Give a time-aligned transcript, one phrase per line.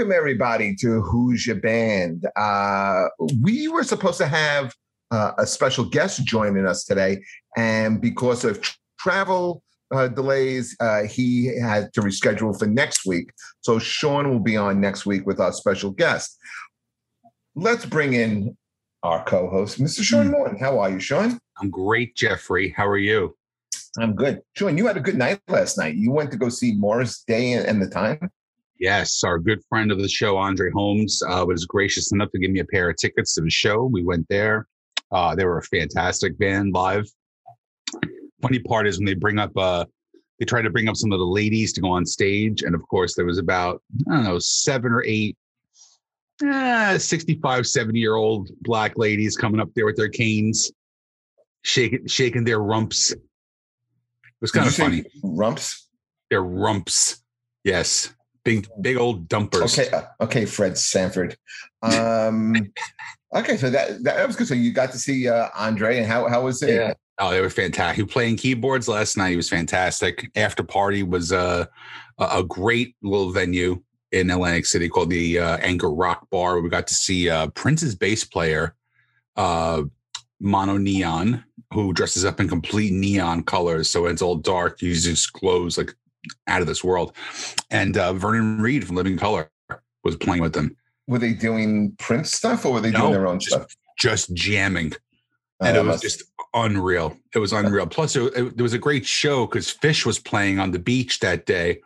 [0.00, 2.24] Welcome, everybody, to Who's Your Band.
[2.34, 3.08] Uh,
[3.42, 4.74] we were supposed to have
[5.10, 7.22] uh, a special guest joining us today,
[7.58, 9.62] and because of tr- travel
[9.94, 13.30] uh, delays, uh, he had to reschedule for next week.
[13.60, 16.34] So Sean will be on next week with our special guest.
[17.54, 18.56] Let's bring in
[19.02, 20.02] our co-host, Mr.
[20.02, 20.32] Sean Hmm.
[20.32, 20.58] Morton.
[20.58, 21.38] How are you, Sean?
[21.60, 22.70] I'm great, Jeffrey.
[22.74, 23.36] How are you?
[23.98, 24.40] I'm good.
[24.56, 25.96] Sean, you had a good night last night.
[25.96, 28.30] You went to go see Morris Day and the Time.
[28.80, 32.50] Yes, our good friend of the show, Andre Holmes, uh, was gracious enough to give
[32.50, 33.84] me a pair of tickets to the show.
[33.84, 34.66] We went there.
[35.12, 37.06] Uh, they were a fantastic band live.
[38.40, 39.84] Funny part is when they bring up, uh,
[40.38, 42.62] they try to bring up some of the ladies to go on stage.
[42.62, 45.36] And of course, there was about, I don't know, seven or eight
[46.42, 50.72] eh, 65, 70 year old black ladies coming up there with their canes,
[51.64, 53.12] shaking, shaking their rumps.
[53.12, 53.20] It
[54.40, 55.04] was kind of funny.
[55.22, 55.86] Rumps.
[56.30, 57.22] Their rumps.
[57.62, 58.14] Yes.
[58.44, 59.78] Big, big old dumpers.
[59.78, 61.36] Okay, uh, okay, Fred Sanford.
[61.82, 62.72] Um,
[63.34, 64.46] okay, so that, that was good.
[64.46, 66.74] So you got to see uh, Andre, and how how was it?
[66.74, 66.94] Yeah.
[67.18, 67.96] Oh, they were fantastic.
[67.96, 69.30] He was playing keyboards last night.
[69.30, 70.30] He was fantastic.
[70.36, 71.66] After party was uh,
[72.18, 73.82] a a great little venue
[74.12, 76.60] in Atlantic City called the uh, Anchor Rock Bar.
[76.60, 78.74] We got to see uh, Prince's bass player,
[79.36, 79.82] uh,
[80.42, 83.88] MonoNeon, who dresses up in complete neon colors.
[83.88, 85.94] So when it's all dark, he just glows like
[86.46, 87.14] out of this world.
[87.70, 89.50] And uh, Vernon Reid from Living Colour
[90.04, 90.76] was playing with them,
[91.06, 93.76] Were they doing Prince stuff, or were they No, doing their own just- stuff?
[93.98, 94.92] just jamming.
[95.62, 96.22] Uh, and it was just
[96.54, 97.14] unreal.
[97.34, 97.86] It was unreal.
[97.86, 101.20] Plus, it, it, there was a great show because Phish was playing on the beach
[101.20, 101.82] that day,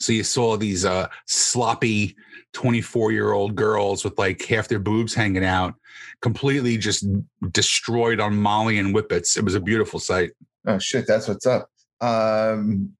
[0.00, 2.16] so you saw these uh, sloppy
[2.54, 5.74] twenty-four-year-old girls with like half their boobs hanging out,
[6.22, 7.06] completely just
[7.52, 9.36] destroyed on Molly and whippets.
[9.36, 10.32] It was a beautiful sight.
[10.66, 11.70] oh shit, that's what's up.
[12.00, 12.96] Um,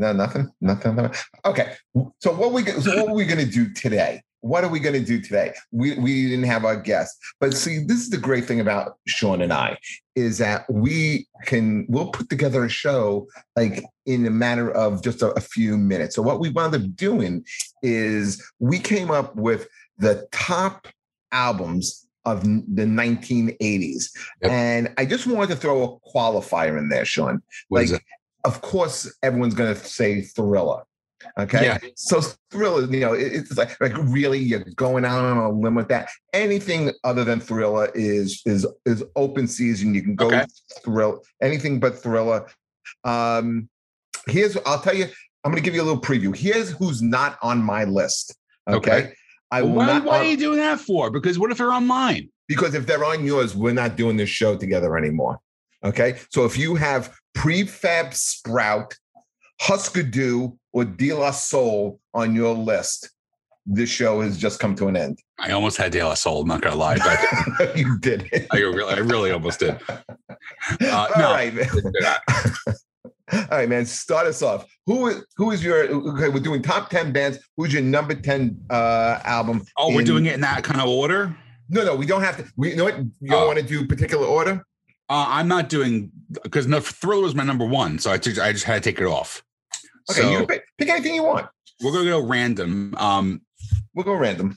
[0.00, 0.96] no, nothing, nothing.
[0.96, 1.20] nothing.
[1.44, 1.74] Okay,
[2.20, 4.22] so what we so what are we going to do today?
[4.40, 5.52] What are we going to do today?
[5.72, 9.42] We we didn't have our guest, but see, this is the great thing about Sean
[9.42, 9.76] and I
[10.16, 15.20] is that we can we'll put together a show like in a matter of just
[15.20, 16.16] a, a few minutes.
[16.16, 17.44] So what we wound up doing
[17.82, 19.68] is we came up with
[19.98, 20.88] the top
[21.30, 24.10] albums of the 1980s,
[24.42, 24.50] Yep.
[24.50, 28.04] and I just wanted to throw a qualifier in there, Sean What is like,
[28.44, 30.82] of course, everyone's going to say Thriller.
[31.38, 31.64] Okay.
[31.64, 31.78] Yeah.
[31.96, 32.20] So
[32.50, 36.08] Thriller, you know, it's like like really you're going out on a limb with that.
[36.32, 39.94] Anything other than Thriller is is is open season.
[39.94, 40.44] You can go Okay.
[40.82, 42.46] thrill anything but Thriller.
[43.04, 43.68] Um,
[44.26, 45.06] here's I'll tell you.
[45.42, 46.36] I'm going to give you a little preview.
[46.36, 48.36] Here's who's not on my list.
[48.68, 48.76] Okay.
[48.90, 49.12] Okay.
[49.50, 51.10] I will why, not why are you doing that for?
[51.10, 52.28] Because what if they're on mine?
[52.50, 55.38] because if they're on yours, we're not doing this show together anymore.
[55.84, 56.18] Okay.
[56.30, 58.94] So if you have Prefab Sprout,
[59.60, 63.10] Husker Du, or De La Soul on your list,
[63.66, 65.18] this show has just come to an end.
[65.38, 66.42] I almost had De La Soul.
[66.42, 66.98] I'm not gonna lie,
[67.58, 68.46] but you did it.
[68.50, 69.78] I really, I really almost did.
[69.88, 71.32] All no.
[71.32, 71.68] right, man.
[73.32, 73.86] All right, man.
[73.86, 74.66] Start us off.
[74.86, 76.28] Who is who is your okay?
[76.28, 77.38] We're doing top 10 bands.
[77.56, 79.64] Who's your number 10 uh album?
[79.78, 81.36] Oh, we're doing it in that kind of order.
[81.68, 82.52] No, no, we don't have to.
[82.56, 82.98] We you know what?
[82.98, 83.46] You don't Oh.
[83.46, 84.64] want to do particular order?
[85.10, 86.12] Uh, I'm not doing
[86.44, 89.00] because no Thriller was my number one, so I took, I just had to take
[89.00, 89.42] it off.
[90.08, 91.48] Okay, so you can pick, pick anything you want.
[91.82, 92.94] we're gonna go random.
[92.96, 93.42] Um,
[93.92, 94.56] We'll go random.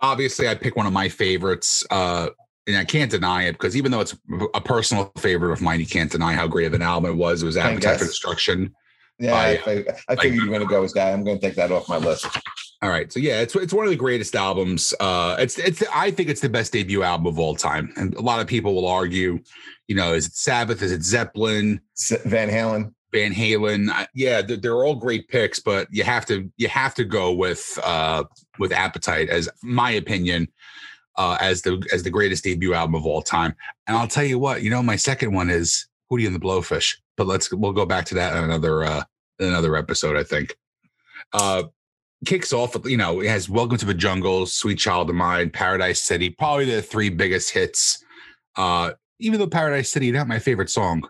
[0.00, 2.30] obviously, I pick one of my favorites, uh,
[2.66, 4.16] and I can't deny it because even though it's
[4.54, 7.42] a personal favorite of mine, you can't deny how great of an album it was.
[7.42, 8.06] It was I Appetite for.
[8.06, 8.74] Destruction.
[9.18, 11.12] Yeah, I, I, fig- I figured you were going to go with that.
[11.12, 12.26] I'm going to take that off my list.
[12.82, 14.92] All right, so yeah, it's it's one of the greatest albums.
[14.98, 18.20] Uh, it's it's I think it's the best debut album of all time, and a
[18.20, 19.38] lot of people will argue,
[19.86, 20.82] you know, is it Sabbath?
[20.82, 21.80] Is it Zeppelin?
[22.24, 22.92] Van Halen.
[23.12, 23.88] Van Halen.
[23.90, 27.32] I- Yeah, they're, they're all great picks, but you have to you have to go
[27.32, 28.24] with uh
[28.58, 30.48] with Appetite as my opinion
[31.16, 33.54] uh as the as the greatest debut album of all time.
[33.86, 36.96] And I'll tell you what, you know, my second one is Hootie and the Blowfish.
[37.16, 39.04] But let's we'll go back to that in another uh
[39.38, 40.56] in another episode, I think.
[41.32, 41.64] Uh
[42.24, 45.50] kicks off with, you know, it has Welcome to the Jungle, Sweet Child of Mine,
[45.50, 48.04] Paradise City, probably the three biggest hits.
[48.56, 51.08] Uh even though Paradise City not my favorite song.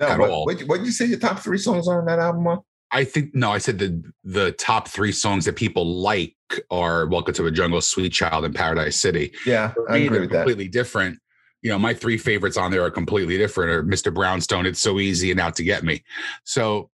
[0.00, 0.44] No, At what, all.
[0.46, 2.46] what, what did you say your top three songs are on that album?
[2.46, 2.62] Are?
[2.90, 6.36] I think no, I said the the top three songs that people like
[6.70, 10.38] are "Welcome to the Jungle," "Sweet Child," and "Paradise City." Yeah, I agree with that.
[10.44, 11.18] completely different.
[11.62, 13.70] You know, my three favorites on there are completely different.
[13.70, 14.12] Or "Mr.
[14.12, 16.04] Brownstone," "It's So Easy," and "Out to Get Me."
[16.44, 16.90] So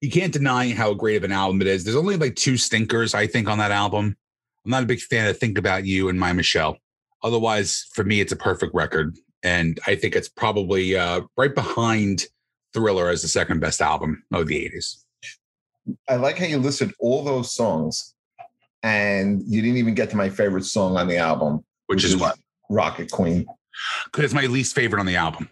[0.00, 1.84] you can't deny how great of an album it is.
[1.84, 4.16] There's only like two stinkers, I think, on that album.
[4.64, 6.78] I'm not a big fan of "Think About You" and "My Michelle."
[7.22, 12.26] Otherwise, for me, it's a perfect record, and I think it's probably uh, right behind
[12.72, 15.02] Thriller as the second best album of the '80s.
[16.08, 18.14] I like how you listed all those songs
[18.86, 22.14] and you didn't even get to my favorite song on the album, which, which is,
[22.14, 22.38] is what
[22.70, 23.46] Rocket Queen.
[24.04, 25.50] Because it's my least favorite on the album.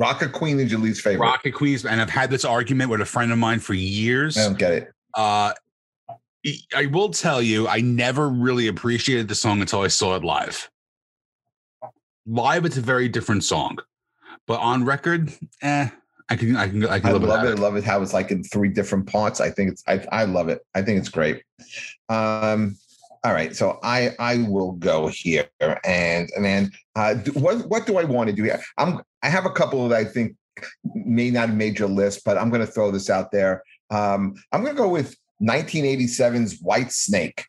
[0.00, 1.26] Rocket Queen is your least favorite.
[1.26, 4.38] Rocket Queen, and I've had this argument with a friend of mine for years.
[4.38, 4.92] I don't get it.
[5.14, 5.52] Uh,
[6.74, 10.70] I will tell you, I never really appreciated the song until I saw it live.
[12.26, 13.76] Live, it's a very different song,
[14.46, 15.90] but on record, eh,
[16.30, 17.10] I can, I can, I can.
[17.10, 17.58] I love it.
[17.58, 19.38] I love it how it's like in three different parts.
[19.38, 20.64] I think it's, I, I love it.
[20.74, 21.42] I think it's great.
[22.08, 22.78] Um,
[23.22, 25.48] all right, so I I will go here,
[25.84, 28.60] and and then uh, what what do I want to do here?
[28.78, 30.36] I'm I have a couple that I think
[30.94, 33.62] may not have made your list, but I'm going to throw this out there.
[33.90, 37.44] Um, I'm going to go with 1987's Whitesnake.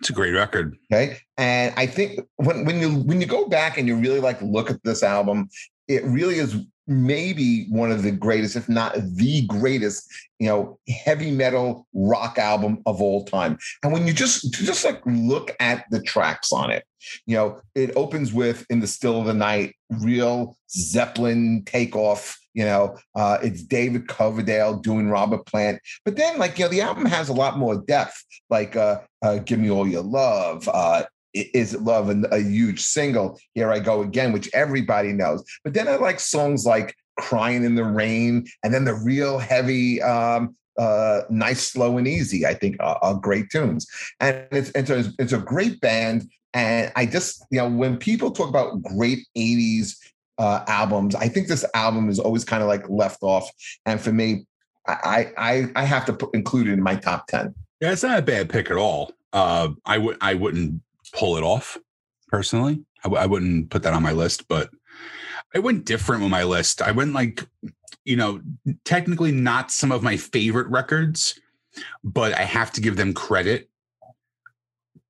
[0.00, 0.76] It's a great record.
[0.92, 1.18] Okay.
[1.38, 4.70] And I think when when you when you go back and you really like look
[4.70, 5.48] at this album,
[5.88, 6.56] it really is
[6.86, 12.82] maybe one of the greatest, if not the greatest, you know, heavy metal rock album
[12.86, 13.58] of all time.
[13.82, 16.84] And when you just just like look at the tracks on it,
[17.26, 22.38] you know, it opens with "In the Still of the Night," real Zeppelin takeoff.
[22.54, 26.80] You know, uh, it's David Coverdale doing Robert Plant, but then like you know, the
[26.80, 28.24] album has a lot more depth.
[28.48, 31.02] Like uh, uh, "Give Me All Your Love," uh,
[31.34, 35.44] is love and a huge single here i go again which everybody knows.
[35.64, 40.02] But then i like songs like crying in the rain and then the real heavy
[40.02, 43.86] um uh nice slow and easy i think are, are great tunes.
[44.20, 48.30] And it's, it's a, it's a great band and i just you know when people
[48.30, 49.96] talk about great 80s
[50.38, 53.50] uh albums i think this album is always kind of like left off.
[53.86, 54.46] And for me
[54.86, 58.18] i i i have to put, include it in my top 10 yeah it's not
[58.18, 59.12] a bad pick at all.
[59.32, 60.82] Uh i would i wouldn't
[61.12, 61.78] pull it off
[62.28, 62.84] personally.
[63.00, 64.70] I w- I wouldn't put that on my list, but
[65.54, 66.82] I went different with my list.
[66.82, 67.46] I went like,
[68.04, 68.40] you know,
[68.84, 71.38] technically not some of my favorite records,
[72.02, 73.68] but I have to give them credit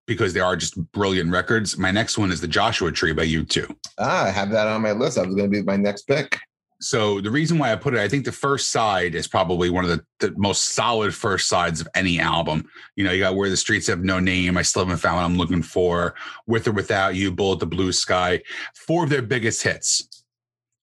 [0.06, 1.76] because they are just brilliant records.
[1.76, 3.74] My next one is the Joshua Tree by U2.
[3.98, 5.16] Ah, I have that on my list.
[5.16, 6.38] That was going to be my next pick
[6.80, 9.84] so the reason why I put it, I think the first side is probably one
[9.84, 12.68] of the, the, most solid first sides of any album.
[12.96, 15.24] You know, you got Where the Streets Have No Name, I Still Haven't Found What
[15.24, 16.14] I'm Looking For,
[16.46, 18.42] With or Without You, Bullet the Blue Sky,
[18.74, 20.24] four of their biggest hits.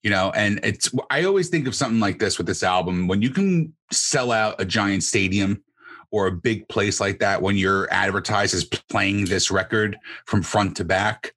[0.01, 3.07] You know, and it's I always think of something like this with this album.
[3.07, 5.63] When you can sell out a giant stadium
[6.11, 10.75] or a big place like that, when you're advertised as playing this record from front
[10.77, 11.33] to back,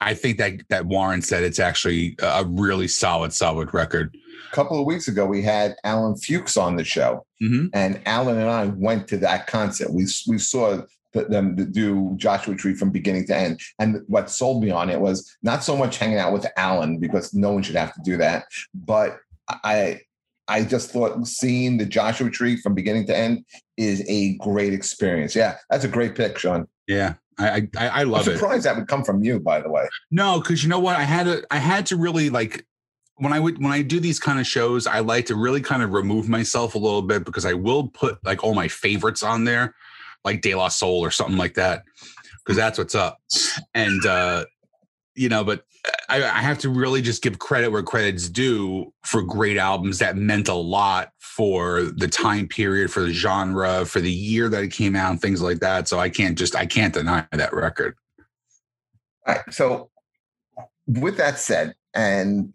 [0.00, 4.16] I think that that Warren said it's actually a really solid, solid record.
[4.52, 7.66] A couple of weeks ago, we had Alan Fuchs on the show, mm-hmm.
[7.72, 9.92] and Alan and I went to that concert.
[9.92, 10.82] We we saw
[11.24, 13.60] them do Joshua Tree from beginning to end.
[13.78, 17.32] And what sold me on it was not so much hanging out with Alan because
[17.34, 18.44] no one should have to do that,
[18.74, 20.00] but I
[20.48, 23.44] I just thought seeing the Joshua Tree from beginning to end
[23.76, 25.34] is a great experience.
[25.34, 26.68] Yeah, that's a great pick, Sean.
[26.86, 28.68] Yeah, I I, I love I'm surprised it.
[28.68, 29.88] that would come from you, by the way.
[30.10, 30.96] No, because you know what?
[30.96, 32.66] I had to I had to really like
[33.16, 35.82] when I would when I do these kind of shows, I like to really kind
[35.82, 39.44] of remove myself a little bit because I will put like all my favorites on
[39.44, 39.74] there,
[40.24, 41.84] like De La Soul or something like that,
[42.44, 43.18] because that's what's up.
[43.74, 44.44] And uh,
[45.14, 45.64] you know, but
[46.08, 50.16] I, I, have to really just give credit where credit's due for great albums that
[50.16, 54.72] meant a lot for the time period, for the genre, for the year that it
[54.72, 55.88] came out, and things like that.
[55.88, 57.96] So I can't just I can't deny that record.
[59.26, 59.54] All right.
[59.54, 59.90] So
[60.86, 62.52] with that said, and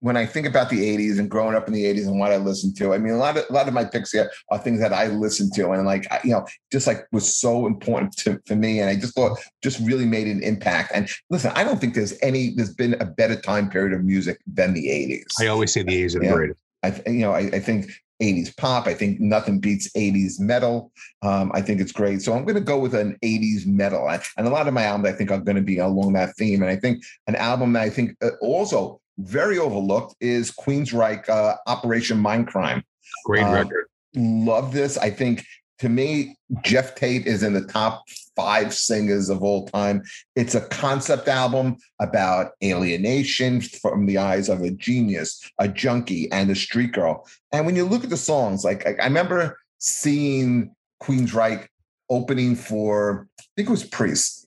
[0.00, 2.36] when I think about the 80s and growing up in the 80s and what I
[2.36, 4.80] listened to, I mean, a lot of a lot of my picks here are things
[4.80, 8.56] that I listened to and like you know, just like was so important to for
[8.56, 8.80] me.
[8.80, 10.92] And I just thought just really made an impact.
[10.94, 14.40] And listen, I don't think there's any there's been a better time period of music
[14.46, 15.44] than the 80s.
[15.44, 16.60] I always say the 80s are the greatest.
[16.82, 17.90] I you know, I, I, think
[18.20, 18.86] 80s pop.
[18.86, 20.92] I think nothing beats 80s metal.
[21.22, 22.22] Um, I think it's great.
[22.22, 24.08] So I'm going to go with an 80s metal.
[24.08, 26.62] And a lot of my albums, I think, are going to be along that theme.
[26.62, 31.56] And I think an album that I think uh, also very overlooked is Queensryche uh,
[31.66, 32.82] Operation Mindcrime.
[33.24, 33.86] Great um, record.
[34.14, 34.98] Love this.
[34.98, 35.44] I think
[35.80, 38.04] to me, Geoff Tate is in the top
[38.36, 40.02] five singers of all time.
[40.36, 46.50] It's a concept album about alienation from the eyes of a genius, a junkie, and
[46.50, 47.26] a street girl.
[47.52, 51.66] And when you look at the songs, like I, I remember seeing Queensryche
[52.10, 54.46] opening for, I think it was Priest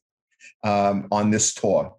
[0.64, 1.96] um, on this tour.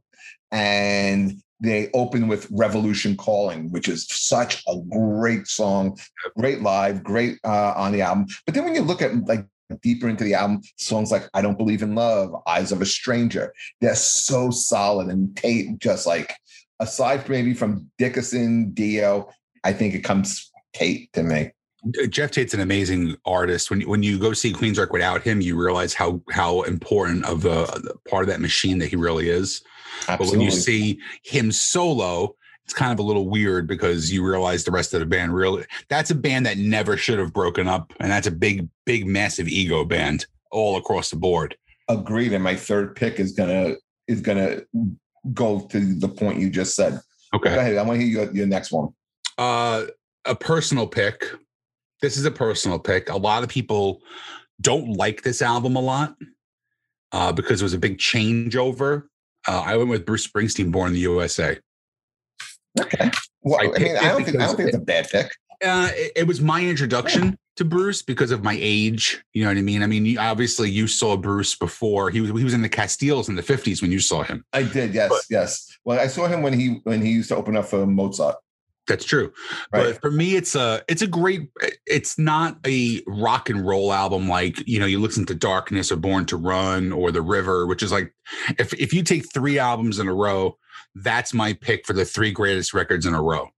[0.52, 5.98] And they open with Revolution Calling, which is such a great song,
[6.38, 8.26] great live, great uh, on the album.
[8.44, 9.46] But then when you look at like
[9.82, 13.52] deeper into the album, songs like I Don't Believe in Love, Eyes of a Stranger,
[13.80, 15.08] they're so solid.
[15.08, 16.34] And Tate just like,
[16.80, 19.30] aside from maybe from Dickinson, Dio,
[19.62, 21.50] I think it comes Tate to me.
[22.08, 23.70] Geoff Tate's an amazing artist.
[23.70, 27.66] When when you go see Queensryche without him, you realize how how important of a
[28.08, 29.62] part of that machine that he really is.
[30.08, 30.26] Absolutely.
[30.26, 34.64] But when you see him solo, it's kind of a little weird because you realize
[34.64, 37.92] the rest of the band really that's a band that never should have broken up,
[38.00, 41.56] and that's a big, big, massive ego band all across the board.
[41.88, 42.32] Agreed.
[42.32, 43.74] And my third pick is gonna
[44.08, 44.62] is gonna
[45.32, 47.00] go to the point you just said.
[47.34, 47.54] Okay.
[47.54, 47.76] Go ahead.
[47.76, 48.90] I want to hear your, your next one.
[49.36, 49.86] Uh,
[50.24, 51.24] a personal pick.
[52.00, 53.08] This is a personal pick.
[53.08, 54.02] A lot of people
[54.60, 56.14] don't like this album a lot
[57.12, 59.04] uh, because it was a big changeover.
[59.46, 61.58] Uh, I went with Bruce Springsteen, Born in the USA.
[62.80, 63.10] Okay.
[63.42, 65.30] Well, I, I mean, I don't think I don't think it's a bad pick.
[65.62, 69.22] Uh, it, it, was my introduction to Bruce because of my age.
[69.32, 69.82] You know what I mean?
[69.82, 72.10] I mean, obviously, you saw Bruce before.
[72.10, 74.44] He was he was in the Castiles in the fifties when you saw him.
[74.52, 74.94] I did.
[74.94, 75.78] Yes, but, yes.
[75.84, 78.36] Well, I saw him when he when he used to open up for Mozart.
[78.86, 79.32] That's true.
[79.72, 79.92] Right.
[79.92, 81.48] But for me, it's a it's a great.
[81.86, 85.96] It's not a rock and roll album like you know you listen to Darkness or
[85.96, 88.14] Born to Run or The River, which is like
[88.58, 90.58] if if you take three albums in a row,
[90.94, 93.48] that's my pick for the three greatest records in a row.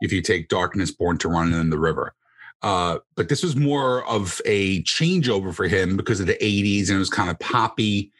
[0.00, 2.14] If you take Darkness, Born to Run, and then The River.
[2.62, 6.96] Uh, but this was more of a changeover for him because of the 80s and
[6.96, 8.10] it was kind of poppy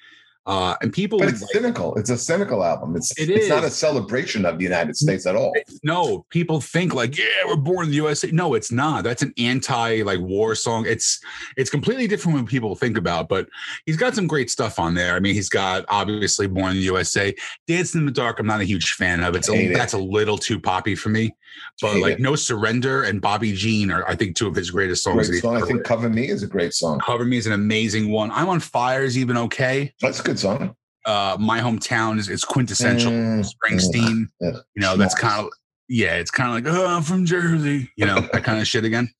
[0.46, 1.94] uh, and people, but it's like, cynical.
[1.94, 2.96] It's a cynical album.
[2.96, 3.48] It's it it's is.
[3.48, 5.54] not a celebration of the United States at all.
[5.82, 8.30] No, people think like, yeah, we're born in the USA.
[8.30, 9.04] No, it's not.
[9.04, 10.84] That's an anti like war song.
[10.86, 11.18] It's
[11.56, 13.28] it's completely different when people think about.
[13.28, 13.48] But
[13.86, 15.14] he's got some great stuff on there.
[15.14, 17.34] I mean, he's got obviously Born in the USA.
[17.66, 18.38] Dancing in the Dark.
[18.38, 19.34] I'm not a huge fan of.
[19.34, 19.74] It's a, it.
[19.74, 21.34] that's a little too poppy for me.
[21.80, 22.20] But like it.
[22.20, 25.28] No Surrender and Bobby Jean are I think two of his greatest songs.
[25.28, 25.56] Great song.
[25.56, 27.00] I think Cover Me is a great song.
[27.00, 28.30] Cover Me is an amazing one.
[28.30, 29.92] I'm on Fire is even okay.
[30.00, 30.76] That's good song.
[31.04, 34.26] Uh, my hometown is it's quintessential mm, Springsteen.
[34.40, 34.50] Yeah.
[34.74, 35.52] You know, that's kind of
[35.88, 37.90] yeah, it's kind of like oh, I'm from Jersey.
[37.96, 39.10] You know, that kind of shit again.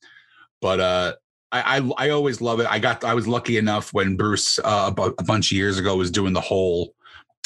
[0.63, 1.15] But uh,
[1.53, 2.67] I, I, I always love it.
[2.69, 5.97] I got I was lucky enough when Bruce uh, a, a bunch of years ago
[5.97, 6.95] was doing the whole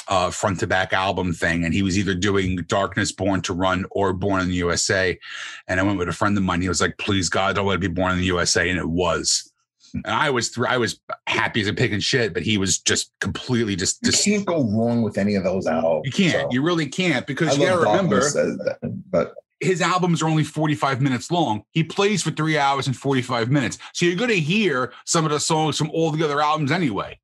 [0.08, 3.84] uh, front to back album thing, and he was either doing Darkness, Born to Run,
[3.90, 5.18] or Born in the USA.
[5.66, 6.62] And I went with a friend of mine.
[6.62, 8.88] He was like, "Please God, don't let it be Born in the USA," and it
[8.88, 9.47] was.
[9.94, 12.78] And I was th- I was happy as a pig and shit, but he was
[12.78, 14.02] just completely just.
[14.02, 16.02] just you can't go wrong with any of those albums.
[16.06, 16.42] You can't.
[16.42, 16.48] So.
[16.52, 18.20] You really can't because I you gotta remember.
[18.20, 18.78] That,
[19.10, 21.62] but his albums are only 45 minutes long.
[21.72, 23.78] He plays for three hours and 45 minutes.
[23.92, 27.18] So you're going to hear some of the songs from all the other albums anyway.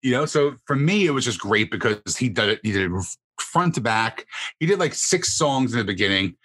[0.00, 2.90] You know, so for me, it was just great because he did it, he did
[2.90, 3.06] it
[3.38, 4.26] front to back.
[4.58, 6.36] He did like six songs in the beginning,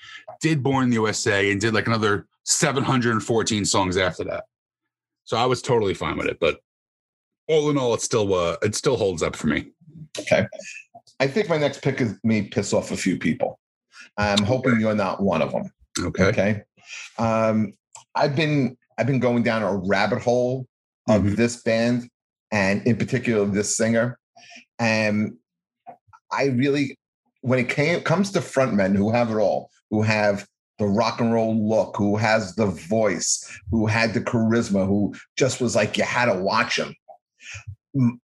[0.42, 4.46] did Born in the USA, and did like another 714 songs after that.
[5.26, 6.40] So I was totally fine with it.
[6.40, 6.60] But
[7.48, 9.68] all in all, it still uh, it still holds up for me.
[10.20, 10.48] Okay.
[11.20, 13.60] I think my next pick is may piss off a few people.
[14.18, 15.72] I'm hoping you're not one of them.
[16.00, 16.24] Okay.
[16.26, 16.62] Okay.
[17.18, 17.74] Um,
[18.16, 20.68] I've been I've been going down a rabbit hole
[21.10, 21.36] of mm-hmm.
[21.36, 22.10] this band
[22.52, 24.18] and in particular this singer.
[24.80, 25.36] And
[26.32, 26.98] I really,
[27.42, 31.34] when it came comes to frontmen who have it all, who have the rock and
[31.34, 36.04] roll look, who has the voice, who had the charisma, who just was like you
[36.04, 36.96] had to watch him.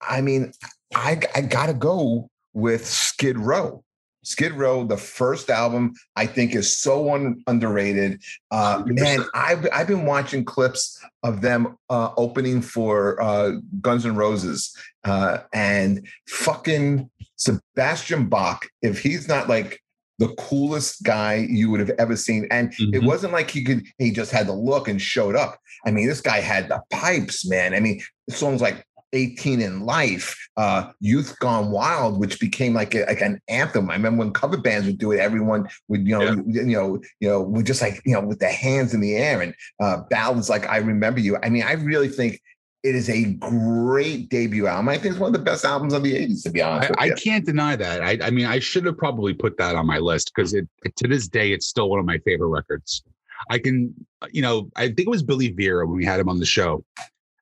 [0.01, 0.51] I mean,
[0.95, 3.83] I I gotta go with Skid Row.
[4.23, 8.21] Skid Row, the first album, I think is so un- underrated.
[8.51, 14.15] Uh, man, I've I've been watching clips of them uh, opening for uh, Guns N'
[14.15, 14.75] Roses,
[15.05, 18.67] uh, and fucking Sebastian Bach.
[18.81, 19.81] If he's not like
[20.19, 22.93] the coolest guy you would have ever seen, and mm-hmm.
[22.93, 25.59] it wasn't like he could he just had the look and showed up.
[25.85, 27.73] I mean, this guy had the pipes, man.
[27.73, 33.05] I mean, songs like 18 and Life, uh, Youth Gone Wild, which became like a,
[33.05, 33.89] like an anthem.
[33.89, 36.61] I remember when cover bands would do it, everyone would, you know, yeah.
[36.63, 39.41] you know, you know, would just like, you know, with their hands in the air
[39.41, 41.37] and uh, ballads like I Remember You.
[41.41, 42.41] I mean, I really think
[42.83, 44.89] it is a great debut album.
[44.89, 46.91] I think it's one of the best albums of the 80s, to be honest.
[46.97, 48.01] I, I can't deny that.
[48.01, 51.07] I, I, mean, I should have probably put that on my list because it to
[51.07, 53.03] this day, it's still one of my favorite records.
[53.49, 53.93] I can,
[54.31, 56.83] you know, I think it was Billy Vera when we had him on the show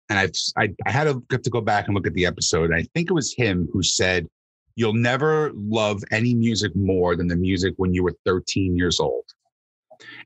[0.10, 2.72] and I've I, I had to have to go back and look at the episode.
[2.74, 4.28] I think it was him who said,
[4.76, 9.26] "You'll never love any music more than the music when you were 13 years old."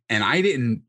[0.10, 0.84] And I didn't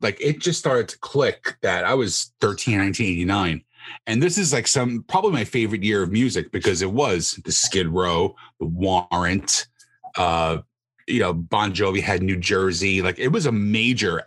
[0.00, 0.40] like it.
[0.40, 3.62] Just started to click that I was 13, 1989.
[4.06, 7.52] And this is like some probably my favorite year of music because it was the
[7.52, 9.68] Skid Row, the Warrant,
[10.16, 10.58] uh,
[11.06, 13.00] you know, Bon Jovi had New Jersey.
[13.00, 14.22] Like it was a major.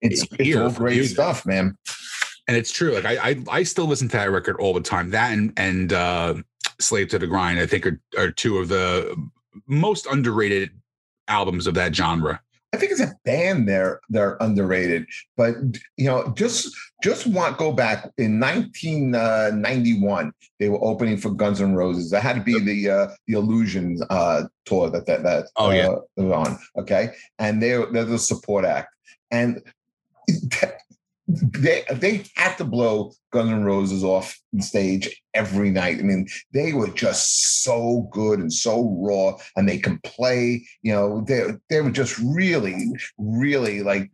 [0.00, 1.14] It's, it's all great music.
[1.14, 1.76] stuff, man
[2.48, 2.94] and it's true.
[2.94, 5.10] Like I, I, I still listen to that record all the time.
[5.10, 6.34] That and and uh,
[6.80, 9.16] Slave to the Grind, I think, are, are two of the
[9.66, 10.70] most underrated
[11.28, 12.40] albums of that genre.
[12.72, 15.06] I think it's a band they're they're underrated.
[15.36, 15.56] But
[15.96, 21.60] you know, just just want go back in 1991, uh, they were opening for Guns
[21.60, 22.10] N' Roses.
[22.10, 25.96] That had to be the uh, the Illusions uh, tour that that that oh yeah
[26.18, 26.58] uh, on.
[26.78, 28.88] Okay, and they're they're the support act,
[29.30, 29.62] and
[31.40, 35.98] they they had to blow Guns N' Roses off the stage every night.
[35.98, 40.66] I mean, they were just so good and so raw, and they can play.
[40.82, 44.10] You know, they they were just really, really like.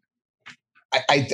[0.93, 1.29] I I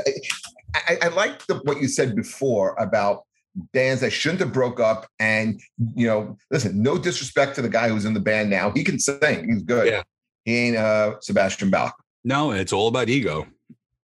[0.75, 3.25] I, I like the, what you said before about
[3.73, 5.07] bands that shouldn't have broke up.
[5.19, 5.61] And
[5.95, 8.71] you know, listen, no disrespect to the guy who's in the band now.
[8.71, 9.49] He can sing.
[9.49, 9.89] He's good.
[9.89, 10.03] Yeah.
[10.45, 11.97] He ain't uh, Sebastian Bach.
[12.25, 13.47] No, it's all about ego.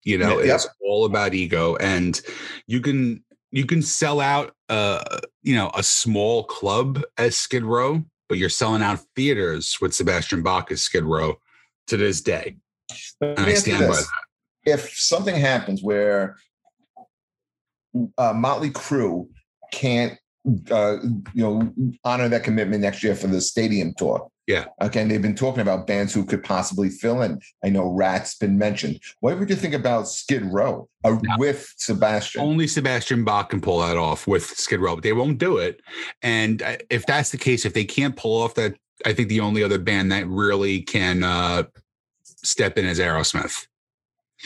[0.04, 0.54] You know, Yep.
[0.54, 2.20] it's all about ego, and
[2.66, 8.04] you can you can sell out uh you know a small club as Skid Row,
[8.28, 11.36] but you're selling out theaters with Sebastian Bach as Skid Row
[11.88, 12.56] to this day.
[13.20, 14.06] And I stand by that.
[14.64, 16.36] if something happens where
[18.16, 19.28] uh, Motley Crue
[19.72, 20.18] can't,
[20.70, 20.96] uh,
[21.34, 21.72] you know,
[22.04, 24.28] honor that commitment next year for the stadium tour.
[24.46, 24.64] Yeah.
[24.80, 25.02] Okay.
[25.02, 27.38] And they've been talking about bands who could possibly fill in.
[27.62, 28.98] I know Ratt's been mentioned.
[29.20, 31.34] What would you think about Skid Row uh, No.
[31.36, 32.40] with Sebastian?
[32.40, 35.82] Only Sebastian Bach can pull that off with Skid Row, but they won't do it.
[36.22, 38.74] And uh, if that's the case, if they can't pull off that,
[39.04, 41.64] I think the only other band that really can uh,
[42.24, 43.66] step in is Aerosmith.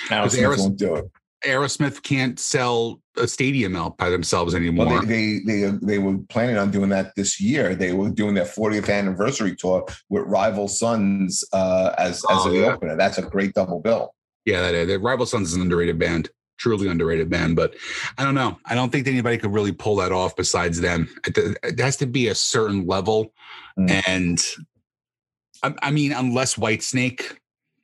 [0.09, 1.05] Aerosmith Aeros- won't do it.
[1.45, 5.05] Aerosmith can't sell a stadium out by themselves Well, anymore.
[5.05, 7.75] they, they they they were planning on doing that this year.
[7.75, 12.59] They were doing their 40th anniversary tour with Rival Sons uh, as as Oh, the
[12.61, 12.67] yeah.
[12.73, 12.97] opener.
[12.97, 14.15] That's a great double bill.
[14.45, 14.97] yeah, that is.
[15.01, 17.57] Rival Sons is an underrated band, truly underrated band.
[17.57, 17.75] But
[18.19, 18.59] I don't know.
[18.67, 21.09] I don't think anybody could really pull that off besides them.
[21.27, 23.33] It, it has to be a certain level,
[23.79, 24.03] Mm.
[24.07, 24.39] and
[25.63, 27.39] I, I mean, unless Whitesnake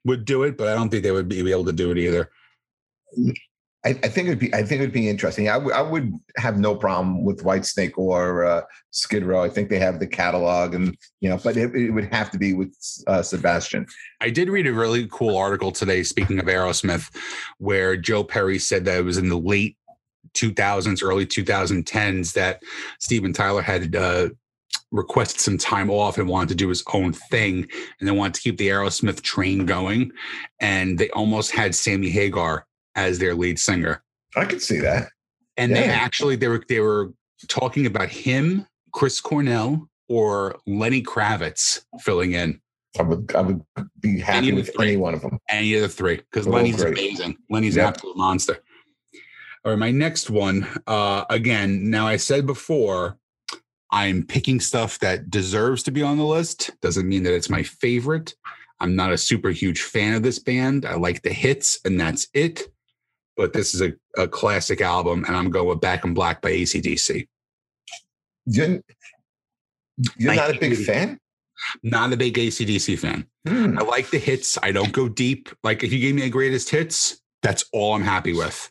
[0.04, 2.30] would do it, but I don't think they would be able to do it either.
[3.84, 5.48] I, I think it'd be I think it'd be interesting.
[5.48, 9.42] I would would have no problem with Whitesnake or uh, Skid Row.
[9.42, 12.38] I think they have the catalog, and you know, but it, it would have to
[12.38, 12.74] be with
[13.06, 13.86] uh, Sebastian.
[14.20, 17.14] I did read a really cool article today, speaking of Aerosmith,
[17.58, 19.76] where Joe Perry said that it was in the late
[20.34, 22.62] 2000s, early 2010s that
[22.98, 24.28] Steven Tyler had uh,
[24.90, 28.40] requested some time off and wanted to do his own thing and they wanted to
[28.40, 30.12] keep the Aerosmith train going.
[30.60, 32.66] And they almost had Sammy Hagar
[32.98, 34.02] as their lead singer.
[34.36, 35.08] I could see that.
[35.56, 37.12] And they actually they were they were
[37.48, 42.60] talking about him, Chris Cornell, or Lenny Kravitz filling in.
[42.98, 43.62] I would I would
[44.00, 44.88] be happy Any with three.
[44.88, 45.38] any one of them.
[45.48, 46.92] any of the three because Lenny's great.
[46.94, 47.36] amazing.
[47.50, 47.84] Lenny's Yep.
[47.86, 48.58] an absolute monster.
[49.64, 50.66] All right, my next one.
[50.86, 53.18] Uh, again, now I said before,
[53.90, 56.70] I'm picking stuff that deserves to be on the list.
[56.80, 58.34] Doesn't mean that it's my favorite.
[58.80, 60.86] I'm not a super huge fan of this band.
[60.86, 62.62] I like the hits, and that's it.
[63.38, 66.50] But this is a, a classic album, and I'm going with Back in Black by
[66.50, 67.28] ACDC.
[68.46, 68.80] You're,
[70.16, 71.20] you're not a big fan.
[71.84, 73.26] Not a big ACDC fan.
[73.46, 73.78] Hmm.
[73.78, 74.58] I like the hits.
[74.60, 75.50] I don't go deep.
[75.62, 78.70] Like if you gave me a greatest hits, that's all I'm happy with.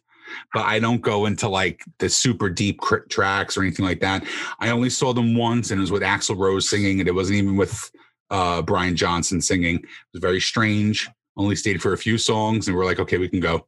[0.53, 4.25] But I don't go into like the super deep tracks or anything like that.
[4.60, 7.38] I only saw them once, and it was with Axl Rose singing, and it wasn't
[7.38, 7.89] even with
[8.30, 9.75] uh, Brian Johnson singing.
[9.75, 11.10] It was very strange.
[11.38, 13.65] Only stayed for a few songs, and we're like, okay, we can go.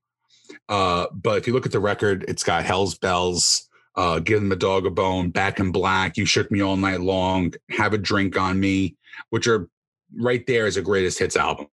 [0.67, 4.51] Uh, but if you look at the record, it's got Hell's Bells, uh, Give Them
[4.51, 7.97] a Dog a Bone, Back in Black, You Shook Me All Night Long, Have a
[7.97, 8.95] Drink on Me,
[9.29, 9.69] which are
[10.15, 11.67] right there as a greatest hits album.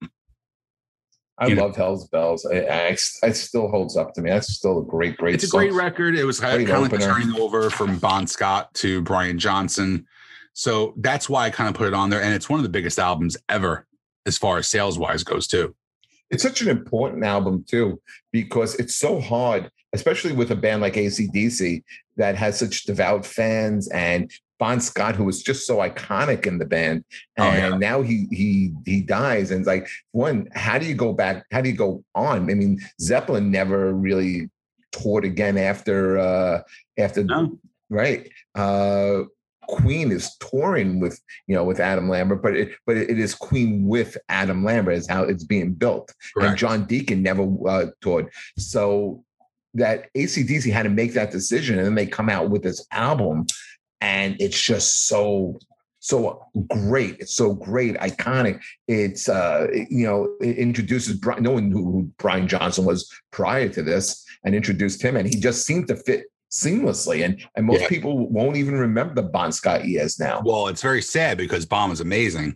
[1.37, 1.63] I you know.
[1.63, 2.45] love Hell's Bells.
[2.45, 4.29] I, I, it still holds up to me.
[4.29, 5.33] That's still a great, great.
[5.35, 6.15] It's a great record.
[6.15, 10.05] It was kind Great of like turning over from Bon Scott to Brian Johnson.
[10.53, 12.21] So that's why I kind of put it on there.
[12.21, 13.87] And it's one of the biggest albums ever
[14.27, 15.75] as far as sales wise goes, too.
[16.29, 20.93] It's such an important album too, because it's so hard, especially with a band like
[20.95, 21.83] ACDC
[22.17, 26.65] that has such devout fans and Bon Scott, who was just so iconic in the
[26.65, 27.03] band,
[27.37, 27.77] Oh, and yeah.
[27.77, 31.43] now he he he dies, and it's like one, how do you go back?
[31.51, 32.49] How do you go on?
[32.49, 34.49] I mean, Zeppelin never really
[34.91, 36.61] toured again after uh
[36.97, 37.59] after No.
[37.89, 38.29] right.
[38.55, 39.23] Uh
[39.67, 43.85] Queen is touring with you know with Adam Lambert, but it but it is Queen
[43.85, 48.29] with Adam Lambert is how it's being built and John Deacon never uh, toured.
[48.57, 49.23] So
[49.73, 53.45] that ACDC had to make that decision, and then they come out with this album,
[54.01, 55.59] and it's just so
[55.99, 57.17] so great.
[57.21, 58.61] It's so great, iconic.
[58.87, 61.43] It's uh, you know, it introduces Brian.
[61.43, 65.39] No one knew who Brian Johnson was prior to this, and introduced him, and he
[65.39, 67.25] just seemed to fit seamlessly.
[67.25, 67.87] And and most Yeah.
[67.89, 70.41] people won't even remember the Bon Scott years now.
[70.45, 72.55] Well, it's very sad because Bon is amazing.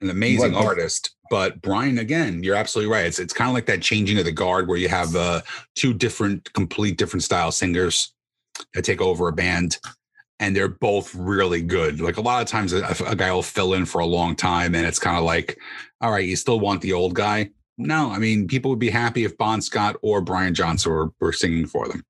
[0.00, 1.10] an amazing What- artist.
[1.28, 3.04] But Brian, again, you're absolutely right.
[3.06, 5.42] It's it's kind of like that changing of the guard where you have uh,
[5.74, 8.14] two different, complete different style singers
[8.74, 9.78] that take over a band,
[10.38, 12.00] and they're both really good.
[12.00, 14.76] Like a lot of times, a, a guy will fill in for a long time,
[14.76, 15.58] and it's kind of like,
[16.00, 17.50] all right, you still want the old guy.
[17.76, 21.32] No, I mean, people would be happy if Bon Scott or Brian Johnson were, were
[21.32, 22.04] singing for them.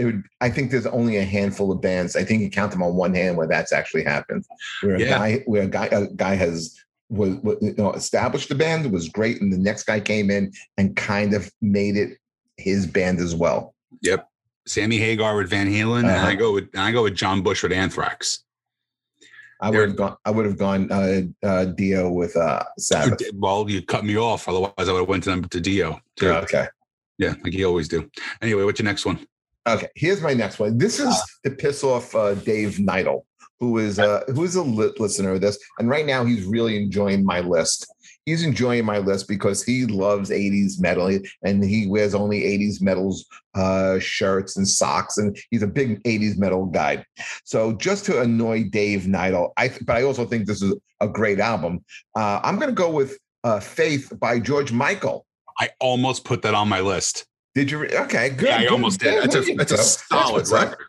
[0.00, 2.16] It would I think there's only a handful of bands.
[2.16, 4.44] I think you count them on one hand where that's actually happened.
[4.82, 5.18] Where a Yeah.
[5.18, 6.76] guy where a guy a guy has
[7.08, 10.52] was, was you know established the band was great, and the next guy came in
[10.78, 12.18] and kind of made it
[12.56, 13.74] his band as well.
[14.02, 14.26] Yep
[14.66, 16.34] sammy Hagar with Van Halen, and I Uh-huh.
[16.34, 18.44] go with I go with John Bush with Anthrax.
[19.62, 20.16] I would have gone.
[20.24, 23.20] I would have gone uh, uh, Dio with uh, Sabbath.
[23.34, 26.00] Well, you cut me off, otherwise I would have went to them to Dio.
[26.16, 26.30] Too.
[26.30, 26.66] Okay.
[27.18, 28.08] Yeah, like you always do.
[28.40, 29.18] Anyway, what's your next one?
[29.68, 30.78] Okay, here's my next one.
[30.78, 33.22] This is to piss off uh, Dave Neidl,
[33.58, 36.82] who is uh, who is a li- listener of this, and right now he's really
[36.82, 37.86] enjoying my list.
[38.24, 43.26] He's enjoying my list because he loves 80s metal and he wears only 80s metals
[43.54, 47.04] uh, shirts and socks, and he's a big 80s metal guy.
[47.44, 51.38] So just to annoy Dave Neidl, I but I also think this is a great
[51.38, 51.84] album.
[52.16, 55.26] Uh, I'm going to go with uh, "Faith" by George Michael.
[55.58, 57.26] I almost put that on my list.
[57.54, 57.78] Did you?
[57.78, 58.48] Re- okay, good.
[58.48, 58.72] yeah, I good.
[58.72, 59.22] almost did.
[59.22, 60.86] That's a that's a solid record.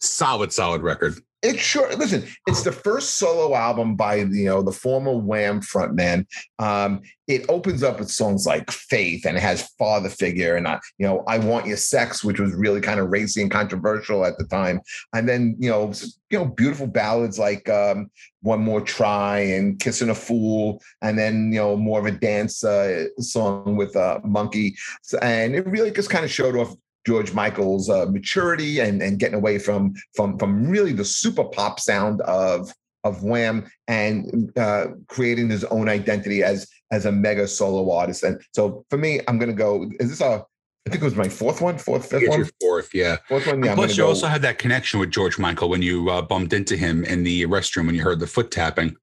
[0.00, 1.14] Solid, solid record.
[1.40, 1.94] It's sure.
[1.94, 6.26] Listen, it's the first solo album by you know the former Wham frontman.
[6.58, 10.80] Um, it opens up with songs like "Faith" and it has "Father Figure" and I,
[10.98, 14.36] you know, "I Want Your Sex," which was really kind of racy and controversial at
[14.36, 14.80] the time.
[15.14, 15.92] And then you know,
[16.30, 18.10] you know, beautiful ballads like um,
[18.42, 22.64] "One More Try" and "Kissing a Fool," and then you know, more of a dance
[22.64, 24.74] uh, song with uh, "Monkey."
[25.22, 26.74] And it really just kind of showed off
[27.08, 31.80] George Michael's uh, maturity and, and getting away from from from really the super pop
[31.80, 32.70] sound of
[33.02, 38.24] of Wham and uh, creating his own identity as as a mega solo artist.
[38.24, 39.90] And so for me, I'm gonna go.
[39.98, 40.44] Is this a?
[40.86, 43.16] I think it was my fourth one, fourth, fifth Here's one, your fourth, yeah.
[43.26, 43.62] fourth one.
[43.62, 46.52] Yeah, Plus, you go- also had that connection with George Michael when you uh, bumped
[46.52, 48.96] into him in the restroom when you heard the foot tapping.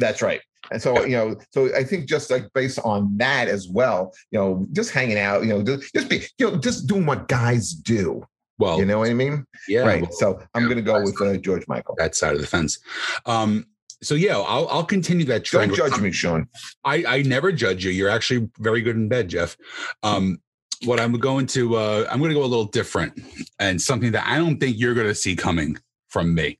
[0.00, 0.40] That's right.
[0.70, 4.38] And so, you know, so I think just like based on that as well, you
[4.38, 7.72] know, just hanging out, you know, just, just be, you know, just doing what guys
[7.72, 8.24] do.
[8.58, 9.44] Well, You know what I mean?
[9.66, 10.02] yeah, right.
[10.02, 11.96] well, So I'm yeah, going to go with uh, George Michael.
[11.98, 12.78] that side of the fence.
[13.26, 13.66] Um,
[14.02, 16.48] so yeah, I'll I'll continue that Don't judge me, Sean.
[16.84, 17.90] I, I never judge you.
[17.92, 19.56] You're actually very good in bed, Jeff.
[20.02, 20.40] Um,
[20.84, 23.20] what I'm going to uh, I'm going to go a little different
[23.60, 26.58] and something that I don't think you're going to see coming from me.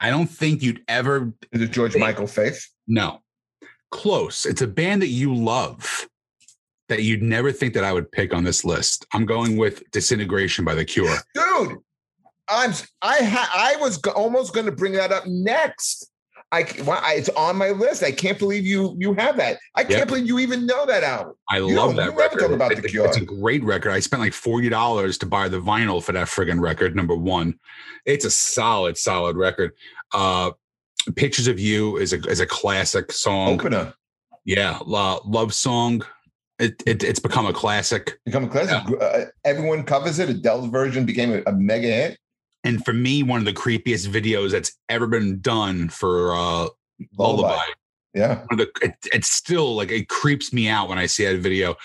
[0.00, 2.66] I don't think you'd ever Is it George Michael Faith?
[2.86, 3.20] no
[3.90, 4.44] close.
[4.44, 6.08] It's a band that you love
[6.88, 9.06] that you'd never think that I would pick on this list.
[9.12, 11.16] I'm going with Disintegration by The Cure.
[11.34, 11.78] dude
[12.48, 16.10] i'm i ha, i was go- almost going to bring that up next
[16.52, 18.02] I, why- I- it's on my list.
[18.02, 19.58] I can't believe you you have that.
[19.74, 21.34] I can't believe you even know that album.
[21.48, 22.40] I You love that record.
[22.40, 23.06] talk about It- The Cure.
[23.06, 23.90] It's a great record.
[23.90, 26.94] I spent like forty dollars to buy the vinyl for that friggin' record.
[26.94, 27.58] Number one,
[28.06, 29.72] it's a solid, solid record.
[30.12, 30.52] Uh,
[31.16, 33.54] Pictures of You is a is a classic song.
[33.60, 33.92] Opener
[34.46, 36.02] Yeah, lo- love song.
[36.58, 38.18] It, it it's become a classic.
[38.24, 38.78] become a classic.
[39.00, 40.30] Uh, everyone covers it.
[40.30, 42.18] Adele's version became a, a mega hit.
[42.64, 46.68] And for me, one of the creepiest videos that's ever been done for uh,
[47.18, 47.62] Lullaby.
[48.14, 51.24] Yeah, One of the, it, it's still like it creeps me out when I see
[51.26, 51.76] that video.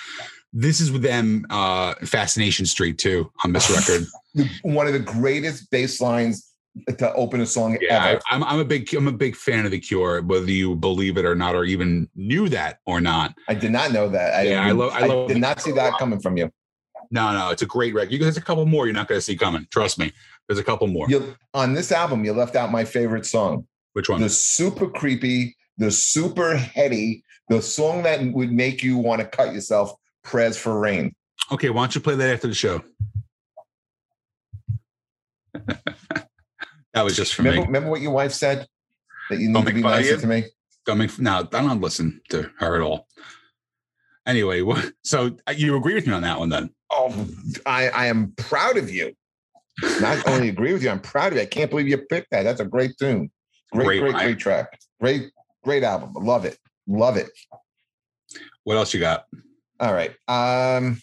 [0.54, 4.08] This is with them, uh, Fascination Street too on this record.
[4.62, 6.52] One of the greatest bass lines
[6.98, 8.22] to open a song Yeah, ever.
[8.30, 11.18] I, I'm, I'm a big I'm a big fan of the Cure, whether you believe
[11.18, 13.34] it or not, or even knew that or not.
[13.48, 14.36] I did not know that.
[14.36, 16.52] I, Yeah, I love- I love did not see that coming from you.
[17.12, 18.12] No, no, it's a great record.
[18.12, 19.68] You, there's a couple more you're not going to see coming.
[19.72, 20.14] Trust me.
[20.50, 21.08] There's a couple more.
[21.08, 23.68] You on this album, you left out my favorite song.
[23.94, 24.20] Which one?
[24.20, 29.54] the super creepy, the super heady, the song that would make you want to cut
[29.54, 29.94] yourself.
[30.24, 31.16] Prayers for rain.
[31.52, 32.82] Okay, why don't you play that after the show?
[36.94, 37.68] that was just for Remember, me.
[37.68, 38.68] remember what your wife said
[39.30, 40.46] that you need Don't to be nicer to me.
[40.86, 43.08] Don't make, no, I don't listen to her at all.
[44.26, 44.64] Anyway,
[45.04, 46.72] so uh, you agree with me on that one then?
[46.92, 47.28] Oh,
[47.68, 49.16] I, I am proud of you.
[50.02, 51.42] Not only agree with you, I'm proud of you.
[51.42, 52.44] I can't believe you picked that.
[52.44, 53.30] That's a great tune.
[53.72, 54.80] Great, Great, great, great track.
[55.00, 55.32] Great,
[55.64, 56.14] great album.
[56.14, 56.58] Love it.
[56.88, 57.30] Love it.
[58.64, 59.26] What else you got?
[59.80, 60.12] All right.
[60.28, 61.02] Um,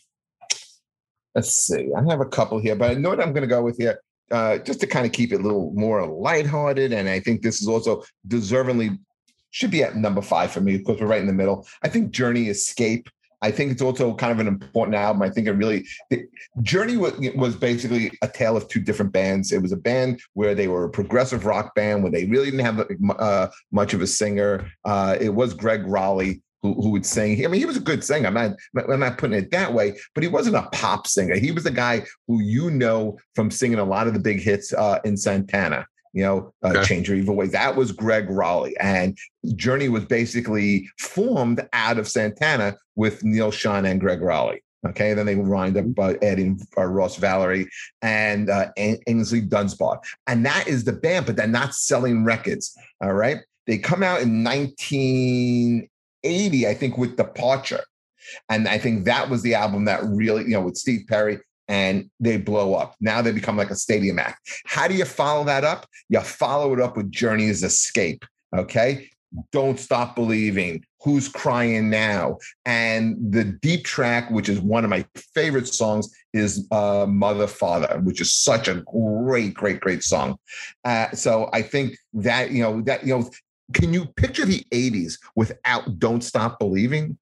[1.34, 1.90] let's see.
[1.96, 4.00] I have a couple here, but I know what I'm going to go with here,
[4.30, 6.92] uh, just to kind of keep it a little more lighthearted.
[6.92, 8.98] And I think this is also deservingly
[9.50, 11.66] should be at number five for me because we're right in the middle.
[11.82, 13.08] I think Journey Escape
[13.42, 15.22] I think it's also kind of an important album.
[15.22, 16.24] I think it really the,
[16.62, 19.52] Journey was, was basically a tale of two different bands.
[19.52, 22.64] It was a band where they were a progressive rock band where they really didn't
[22.64, 22.86] have
[23.18, 24.70] uh, much of a singer.
[24.84, 27.44] Uh, it was Greg Rolie who, who would sing.
[27.44, 28.28] I mean, he was a good singer.
[28.28, 31.36] I'm not, I'm not putting it that way, but he wasn't a pop singer.
[31.36, 34.72] He was a guy who you know from singing a lot of the big hits
[34.72, 36.82] uh, in Santana you know, uh, okay.
[36.82, 37.52] Change Your Evil Ways.
[37.52, 38.72] That was Greg Rolie.
[38.80, 39.18] And
[39.54, 44.62] Journey was basically formed out of Santana with Neal Schon and Greg Rolie.
[44.86, 47.66] Okay, then they wind up uh, adding uh, Ross Valory
[48.00, 48.70] and uh,
[49.48, 50.00] Dunbar.
[50.26, 52.74] And that is the band, but they're not selling records.
[53.02, 53.40] All right.
[53.66, 57.84] They come out in 1980, I think, with Departure.
[58.48, 62.10] And I think that was the album that really, you know, with Steve Perry, and
[62.20, 62.94] they blow up.
[63.00, 64.62] Now they become like a stadium act.
[64.66, 65.86] How do you follow that up?
[66.08, 68.24] You follow it up with Journey's Escape.
[68.56, 69.10] Okay.
[69.52, 70.84] Don't stop believing.
[71.02, 72.38] Who's crying now?
[72.64, 78.00] And the deep track, which is one of my favorite songs, is uh, Mother Father,
[78.02, 80.38] which is such a great, great, great song.
[80.84, 83.30] Uh, so I think that you know that you know,
[83.72, 87.18] can you picture the '80s without "Don't Stop Believing"?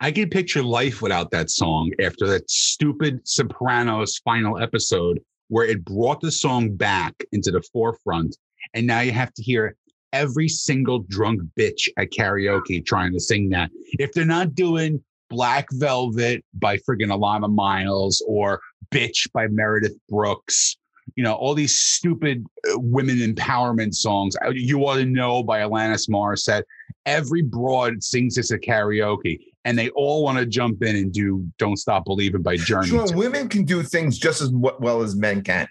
[0.00, 5.84] I can picture life without that song after that stupid Sopranos final episode where it
[5.84, 8.36] brought the song back into the forefront.
[8.74, 9.76] And now you have to hear
[10.12, 13.70] every single drunk bitch at karaoke trying to sing that.
[13.92, 20.76] If they're not doing Black Velvet by friggin' Alannah Myles or Bitch by Meredith Brooks,
[21.16, 24.36] you know, all these stupid uh, women empowerment songs.
[24.52, 26.62] You ought to know by Alanis Morissette.
[27.08, 31.46] Every broad sings this at karaoke and they all want to jump in and do
[31.58, 32.88] "Don't Stop Believing" by Journey.
[32.88, 35.68] Sure, women can do things just as well as men can.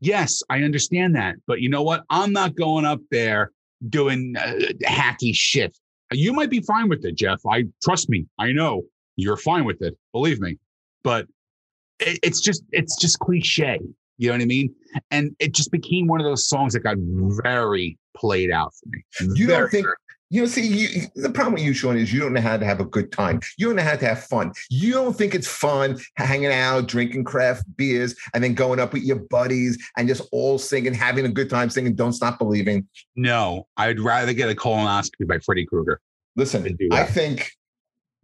[0.00, 2.04] Yes, I understand that, but you know what?
[2.10, 3.52] I'm not going up there
[3.88, 5.76] doing uh, hacky shit.
[6.10, 7.40] You might be fine with it, Jeff.
[7.46, 8.26] I trust me.
[8.38, 8.82] I know
[9.16, 9.96] you're fine with it.
[10.12, 10.58] Believe me,
[11.04, 11.26] but
[12.00, 13.78] it, it's just it's just cliche.
[14.16, 14.74] You know what I mean?
[15.10, 19.36] And it just became one of those songs that got very played out for me.
[19.38, 19.86] You very, don't think
[20.30, 22.64] you know, see, you, the problem with you, Sean, is you don't know how to
[22.64, 23.40] have a good time.
[23.56, 24.52] You don't know how to have fun.
[24.68, 29.02] You don't think it's fun hanging out, drinking craft beers, and then going up with
[29.02, 32.86] your buddies and just all singing, having a good time singing "Don't Stop Believing."
[33.16, 36.00] No, I'd rather get a colonoscopy by Freddy Krueger.
[36.36, 37.50] Listen, I think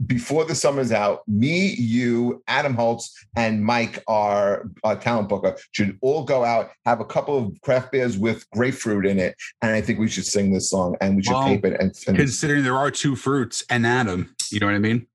[0.06, 5.98] before the summer's out, me, you, Adam Holtz, and Mike, our, our talent booker, should
[6.00, 9.80] all go out, have a couple of craft beers with grapefruit in it, and I
[9.80, 11.80] think we should sing this song and we should well, tape it.
[11.80, 15.06] And, and considering there are two fruits and Adam, you know what I mean?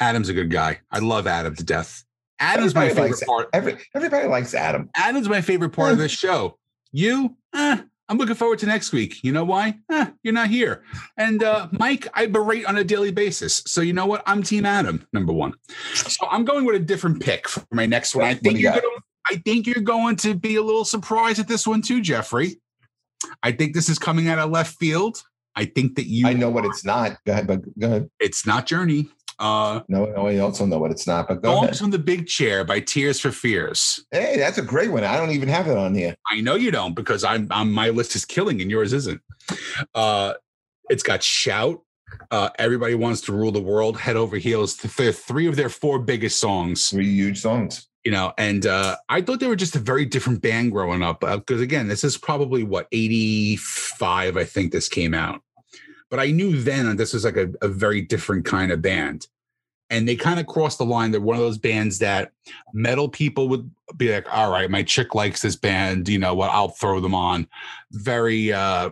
[0.00, 0.80] Adam's a good guy.
[0.90, 2.04] I love Adam to death.
[2.40, 3.48] Adam's everybody my favorite likes, part.
[3.52, 4.90] Every, everybody likes Adam.
[4.96, 6.58] Adam's my favorite part of this show.
[6.92, 9.24] You, eh, I'm looking forward to next week.
[9.24, 9.78] You know why?
[9.90, 10.84] Eh, you're not here.
[11.16, 13.62] And uh, Mike, I berate on a daily basis.
[13.66, 14.22] So you know what?
[14.26, 15.54] I'm Team Adam, number one.
[15.94, 18.26] So I'm going with a different pick for my next one.
[18.26, 19.00] I think you're going.
[19.30, 22.60] I think you're going to be a little surprised at this one too, Jeffrey.
[23.42, 25.22] I think this is coming out of left field.
[25.56, 26.26] I think that you.
[26.26, 27.16] I know what it's not.
[27.24, 28.10] Go ahead, but go ahead.
[28.20, 29.08] It's not Journey.
[29.38, 31.28] Uh, no, no, I also know what it's not.
[31.28, 34.04] But go Songs from the Big Chair by Tears for Fears.
[34.10, 35.04] Hey, that's a great one.
[35.04, 36.14] I don't even have it on here.
[36.30, 39.20] I know you don't because I'm, I'm my list is killing and yours isn't.
[39.94, 40.34] Uh,
[40.88, 41.80] it's got Shout.
[42.30, 43.98] Uh, Everybody wants to rule the world.
[43.98, 44.76] Head over heels.
[44.76, 46.90] They're three of their four biggest songs.
[46.90, 47.88] Three huge songs.
[48.04, 51.20] You know, and uh, I thought they were just a very different band growing up.
[51.20, 55.40] Because uh, again, this is probably what 85, I think this came out.
[56.10, 59.26] But I knew then that this was like a, a very different kind of band.
[59.90, 61.10] And they kind of crossed the line.
[61.10, 62.32] They're one of those bands that
[62.72, 66.50] metal people would be like, all right, my chick likes this band, you know what,
[66.50, 67.46] I'll throw them on.
[67.92, 68.90] Very uh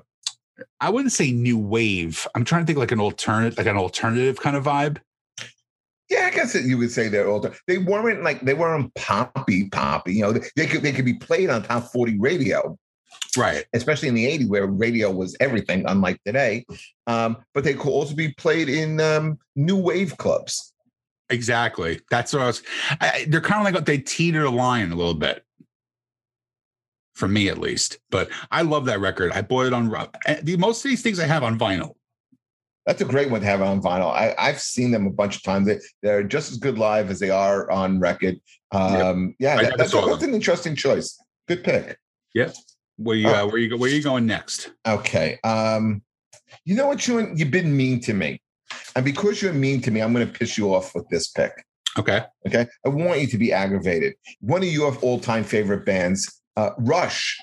[0.80, 2.26] I wouldn't say new wave.
[2.34, 4.98] I'm trying to think like an alternate, like an alternative kind of vibe.
[6.10, 7.54] Yeah, I guess you would say they're older.
[7.66, 10.14] They weren't like they weren't poppy, poppy.
[10.14, 12.78] You know, they could they could be played on top 40 radio,
[13.36, 16.64] right especially in the 80s where radio was everything unlike today
[17.06, 20.72] um, but they could also be played in um, new wave clubs
[21.30, 22.62] exactly that's what i was
[23.00, 25.44] I, they're kind of like they teeter the line a little bit
[27.14, 29.94] for me at least but i love that record i bought it on
[30.26, 31.94] eh, the most of these things i have on vinyl
[32.86, 34.12] that's a great one to have on vinyl.
[34.12, 35.66] I, have seen them a bunch of times.
[35.66, 38.40] They, they're just as good live as they are on record.
[38.72, 39.58] Um, yep.
[39.58, 41.16] Yeah, that, that's, that's an interesting choice.
[41.46, 41.96] Good pick.
[42.34, 42.54] Yep.
[42.96, 44.70] Where you uh, where you where you going next?
[44.86, 45.38] Okay.
[45.44, 46.02] Um,
[46.64, 48.40] you know what, you you've been mean to me,
[48.94, 51.52] and because you're mean to me, I'm going to piss you off with this pick.
[51.98, 52.22] Okay.
[52.46, 52.66] Okay.
[52.84, 54.14] I want you to be aggravated.
[54.40, 57.38] One of your all-time favorite bands, uh, Rush.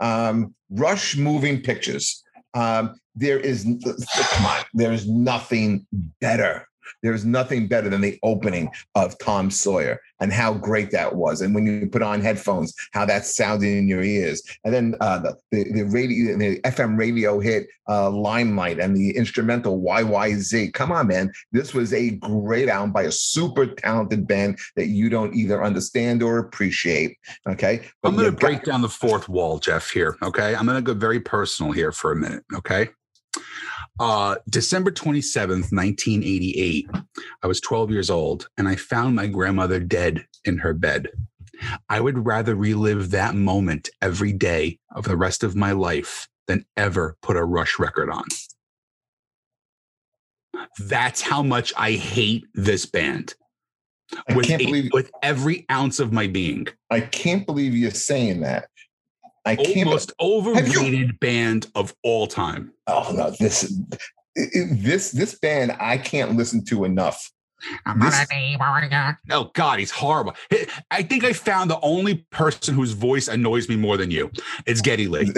[0.00, 2.22] Um, Rush Moving Pictures.
[2.54, 5.86] Um, there is come on, there is nothing
[6.20, 6.66] better
[7.02, 11.40] There's nothing better than the opening of Tom Sawyer and how great that was.
[11.40, 14.42] And when you put on headphones, how that sounded in your ears.
[14.64, 19.14] And then uh, the, the, the radio, the FM radio hit uh, Limelight and the
[19.16, 20.72] instrumental YYZ.
[20.72, 21.32] Come on, man.
[21.52, 26.22] This was a great album by a super talented band that you don't either understand
[26.22, 27.18] or appreciate.
[27.48, 27.82] Okay.
[28.02, 30.16] But I'm going to break got- down the fourth wall, Jeff, here.
[30.22, 30.54] Okay.
[30.54, 32.44] I'm going to go very personal here for a minute.
[32.54, 32.88] Okay.
[34.00, 36.88] Uh, December 27th, 1988,
[37.42, 41.08] I was 12 years old and I found my grandmother dead in her bed.
[41.88, 46.66] I would rather relive that moment every day of the rest of my life than
[46.76, 48.24] ever put a Rush record on.
[50.78, 53.34] That's how much I hate this band.
[54.28, 56.66] I with, can't believe, with every ounce of my being.
[56.90, 58.68] I can't believe you're saying that.
[59.44, 59.88] I can't.
[59.88, 62.72] Most overrated you, band of all time.
[62.86, 63.72] Oh no, this
[64.34, 67.30] this this band I can't listen to enough.
[69.26, 70.34] This, oh God, he's horrible.
[70.90, 74.30] I think I found the only person whose voice annoys me more than you.
[74.66, 75.32] It's Geddy Lee.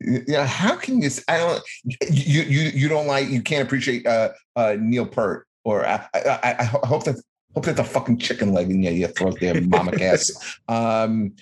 [0.26, 1.10] yeah, how can you?
[1.28, 1.62] I don't.
[2.10, 3.28] You you you don't like.
[3.28, 7.20] You can't appreciate uh, uh, Neil Peart, or I, I, I hope that
[7.54, 10.58] hope that's a fucking chicken leg in your, your throat there, mama cass.
[10.68, 11.34] Um,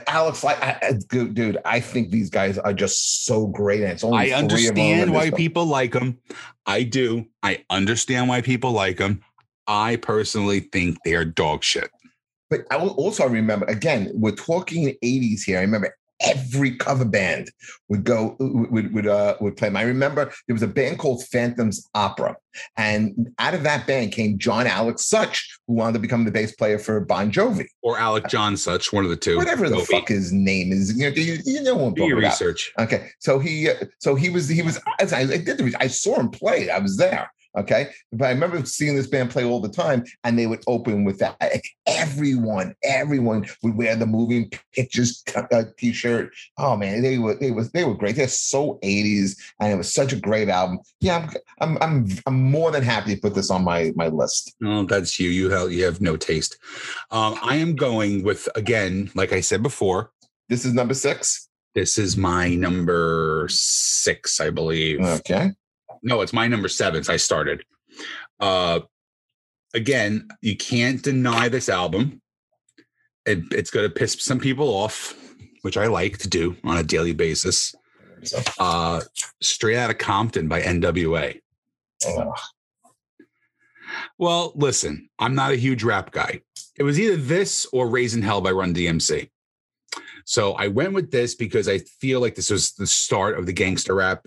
[0.08, 3.82] Alex, like, I, dude, I think these guys are just so great.
[3.82, 6.20] And it's only I understand why people like them.
[6.66, 7.26] I do.
[7.44, 9.22] I understand why people like them.
[9.68, 11.90] I personally think they are dog shit.
[12.50, 15.58] But I will also remember again, we're talking 80s here.
[15.58, 17.52] I remember every cover band
[17.90, 19.78] would go would would uh, would play them.
[19.78, 22.36] I remember there was a band called Phantoms Opera,
[22.78, 26.54] and out of that band came John Alex Such, who wanted to become the bass
[26.56, 30.08] player for Bon Jovi, or Alec John Such, one of the two, whatever the fuck
[30.08, 30.98] his name is.
[30.98, 32.72] You know, you, you know what I'm research.
[32.80, 36.20] Okay, so he uh, so he was he was I, I did the, I saw
[36.20, 36.70] him play.
[36.70, 37.32] I was there.
[37.58, 37.90] Okay.
[38.14, 41.20] But I remember seeing this band play all the time, and they would open with
[41.20, 41.38] that.
[41.86, 46.32] Everyone, everyone would wear the moving pictures t- uh, t-shirt.
[46.58, 48.16] Oh man, they were they was they were great.
[48.16, 50.80] They're so 80s, and it was such a great album.
[51.02, 54.56] Yeah, I'm I'm I'm, I'm more than happy to put this on my my list.
[54.64, 55.30] Oh, that's you.
[55.30, 56.58] You have you have no taste.
[57.12, 60.12] Um, I am going with again, like I said before.
[60.48, 61.50] This is number six.
[61.74, 65.02] This is my number six, I believe.
[65.02, 65.52] Okay
[66.04, 67.04] no, it's my number seven.
[67.04, 67.64] So I started.
[68.40, 68.82] Uh,
[69.74, 72.22] again, you can't deny this album.
[73.26, 75.16] It, it's going to piss some people off,
[75.62, 77.76] which I like to do on a daily basis.
[78.60, 79.02] Uh,
[79.42, 81.40] Straight Outta Compton by NWA.
[82.06, 82.34] Oh.
[84.18, 86.42] Well, listen, I'm not a huge rap guy.
[86.78, 89.30] It was either this or Raising Hell by Run DMC.
[90.26, 93.54] So I went with this because I feel like this was the start of the
[93.54, 94.26] gangster rap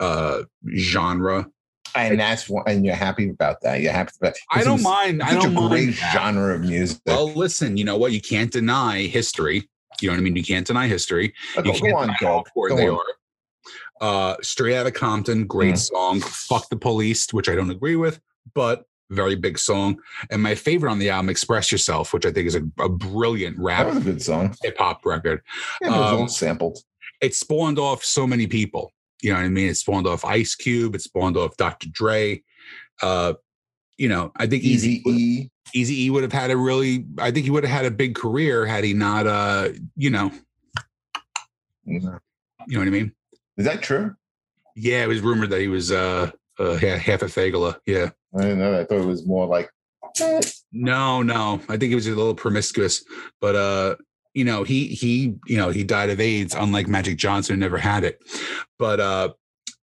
[0.00, 0.42] uh,
[0.76, 1.48] genre.
[1.94, 3.80] And that's what, and you're happy about that.
[3.80, 4.34] You're happy about.
[4.52, 5.22] I don't mind.
[5.22, 7.00] I don't a great genre of music.
[7.06, 8.12] Well, listen, you know what?
[8.12, 9.68] You can't deny history.
[10.02, 10.36] You know what I mean?
[10.36, 11.32] You can't deny history.
[11.56, 12.48] Okay, you can't go on, dog.
[12.54, 12.98] Where they on.
[12.98, 13.02] are.
[14.00, 15.78] Uh, Straight Outta Compton, great mm.
[15.78, 16.20] song.
[16.20, 18.20] Fuck the Police, which I don't agree with,
[18.54, 19.98] but very big song.
[20.30, 23.58] And my favorite on the album, Express Yourself, which I think is a, a brilliant
[23.58, 23.86] rap.
[23.86, 24.54] That was a good song.
[24.62, 25.40] Hip hop record.
[25.80, 26.78] Yeah, it was um, all sampled.
[27.22, 28.92] It spawned off so many people.
[29.22, 29.68] You know what I mean?
[29.68, 30.94] It spawned off Ice Cube.
[30.94, 31.88] It spawned off Dr.
[31.90, 32.42] Dre.
[33.02, 33.34] Uh,
[33.96, 35.50] you know, I think Easy E.
[35.74, 37.06] Easy E would have had a really.
[37.18, 39.26] I think he would have had a big career had he not.
[39.26, 40.30] Uh, you know.
[41.88, 42.16] Mm-hmm.
[42.68, 43.12] You know what I mean?
[43.56, 44.14] Is that true?
[44.74, 47.78] Yeah, it was rumored that he was uh, uh half a fagula.
[47.86, 48.10] Yeah.
[48.36, 48.72] I didn't know.
[48.72, 48.80] That.
[48.80, 49.70] I thought it was more like.
[50.72, 51.60] No, no.
[51.68, 53.04] I think he was a little promiscuous,
[53.40, 53.96] but uh,
[54.36, 58.04] you know, he he, you know, he died of AIDS, unlike Magic Johnson, never had
[58.04, 58.18] it.
[58.78, 59.32] But uh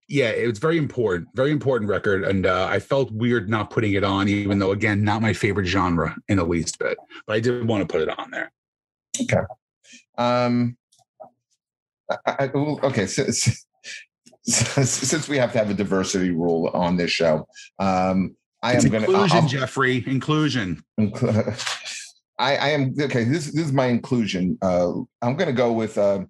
[0.09, 3.95] yeah, it was very important, very important record, and uh, I felt weird not putting
[3.95, 7.41] it on, even though again, not my favorite genre in the least bit, but I
[7.41, 8.53] did want to put it on there.
[9.23, 9.41] Okay.
[10.19, 10.77] Um.
[12.11, 13.07] I, I, okay.
[13.07, 13.65] Since,
[14.45, 17.49] since we have to have a diversity rule on this show,
[17.79, 20.85] um, I it's am going to inclusion, Jeffrey, inclusion.
[22.43, 23.25] I, I am okay.
[23.25, 24.59] This this is my inclusion.
[24.61, 26.25] Uh, I'm going to go with uh,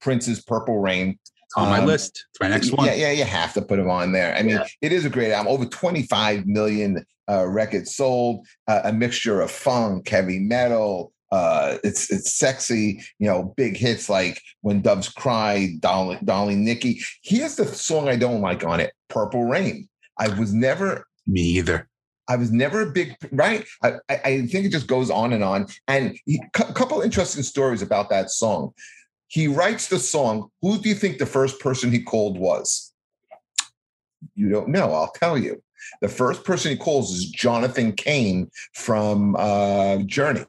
[0.00, 2.26] Prince's "Purple Rain." It's on my um, list.
[2.30, 2.86] It's my next one.
[2.86, 4.34] Yeah, yeah, you have to put him on there.
[4.34, 4.66] I mean, yeah.
[4.82, 5.52] it is a great album.
[5.52, 8.46] Over 25 million uh, records sold.
[8.66, 11.12] Uh, a mixture of funk, heavy metal.
[11.30, 13.02] Uh, it's it's sexy.
[13.18, 18.16] You know, big hits like "When Doves Cry," "Darling, Darling Nikki." Here's the song I
[18.16, 19.88] don't like on it: "Purple Rain."
[20.18, 21.88] I was never me either.
[22.28, 23.66] I was never a big right.
[23.82, 25.66] I, I think it just goes on and on.
[25.86, 28.74] And a couple interesting stories about that song.
[29.28, 30.50] He writes the song.
[30.62, 32.92] Who do you think the first person he called was?
[34.34, 34.92] You don't know.
[34.92, 35.62] I'll tell you.
[36.00, 40.44] The first person he calls is Jonathan Cain from uh, Journey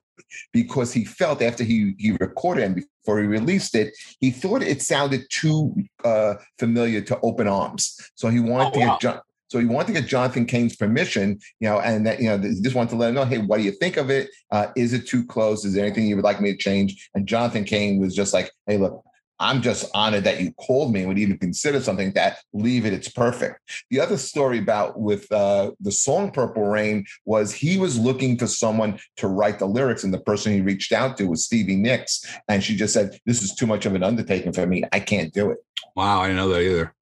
[0.54, 4.82] because he felt after he he recorded and before he released it, he thought it
[4.82, 5.74] sounded too
[6.04, 8.12] uh, familiar to Open Arms.
[8.16, 8.86] So he wanted Oh, to wow.
[8.94, 9.22] get John.
[9.50, 12.62] So he wanted to get Jonathan Cain's permission, you know, and that you know, he
[12.62, 14.30] just wanted to let him know, hey, what do you think of it?
[14.52, 15.66] Uh, is it too close?
[15.66, 17.10] Is there anything you would like me to change?
[17.16, 19.04] And Jonathan Cain was just like, hey, look,
[19.40, 22.92] I'm just honored that you called me and would even consider something that leave it.
[22.92, 23.60] It's perfect.
[23.90, 28.48] The other story about with uh, the song Purple Rain was he was looking for
[28.48, 32.26] someone to write the lyrics, and the person he reached out to was Stevie Nicks,
[32.50, 34.84] and she just said, "This is too much of an undertaking for me.
[34.92, 35.60] I can't do it."
[35.96, 36.94] Wow, I didn't know that either.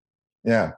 [0.43, 0.71] Yeah,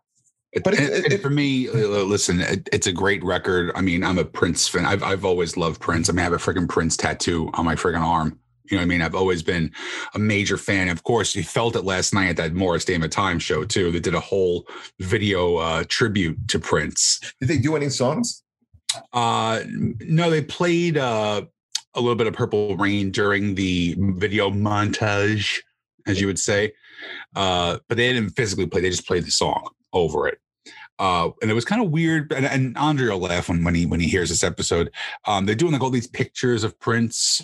[0.64, 3.72] But it- and- and for me, uh, listen, it, it's a great record.
[3.76, 4.86] I mean, I'm a Prince fan.
[4.86, 6.10] I've I've always loved Prince.
[6.10, 8.40] I mean, I have a freaking Prince tattoo on my freaking arm.
[8.70, 9.02] You know what I mean?
[9.02, 9.72] I've always been
[10.14, 10.90] a major fan.
[10.90, 13.92] Of course, you felt it last night at that Morris Day of Time show too.
[13.92, 14.68] They did a whole
[15.00, 17.20] video uh, tribute to Prince.
[17.40, 18.44] did they do any songs?
[19.14, 21.44] Uh, no, they played uh,
[21.96, 25.60] a little bit of Purple Rain during the video montage,
[26.08, 26.74] as you would say.
[27.36, 30.40] Uh, but they didn't physically play; they just played the song over it.
[30.98, 32.32] Uh, and it was kind of weird.
[32.34, 34.92] And, and Andre will laugh when, when he when he hears this episode.
[35.26, 37.42] Um, they're doing like all these pictures of Prince,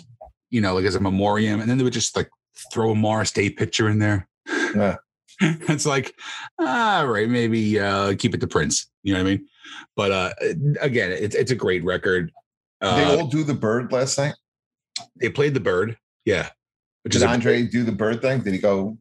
[0.50, 2.30] you know, like as a memoriam, and then they would just like
[2.72, 4.28] throw a Morris Day picture in there.
[4.48, 4.96] Yeah.
[5.40, 6.14] it's like,
[6.58, 8.88] all right, maybe uh, keep it to Prince.
[9.02, 9.48] You know what I mean?
[9.94, 10.30] But uh,
[10.80, 12.32] again, it's it's a great record.
[12.80, 14.34] Uh, they all do the bird last night?
[15.16, 16.50] they played the bird, yeah.
[17.02, 18.42] Which Did is a- Andre do the bird thing?
[18.42, 18.98] Did he go?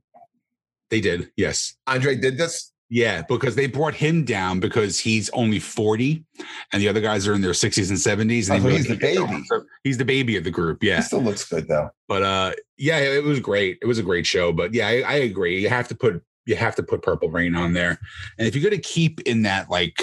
[0.91, 1.75] they did, yes.
[1.87, 2.71] Andre did this.
[2.89, 6.23] Yeah, because they brought him down because he's only 40
[6.71, 8.49] and the other guys are in their 60s and 70s.
[8.49, 9.43] And Oh, he's the baby.
[9.47, 10.77] So he's the baby of the group.
[10.81, 10.99] He Yeah.
[11.01, 11.89] still looks good though.
[12.07, 13.79] But uh yeah, it was great.
[13.81, 14.51] It was a great show.
[14.53, 15.59] But yeah, I, I agree.
[15.61, 17.97] You have to put you have to put Purple Rain on there.
[18.37, 19.99] And if you're gonna keep in that like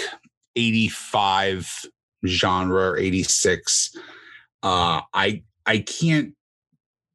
[0.57, 1.85] 85
[2.25, 3.95] genre or 86,
[4.63, 6.33] uh I I can't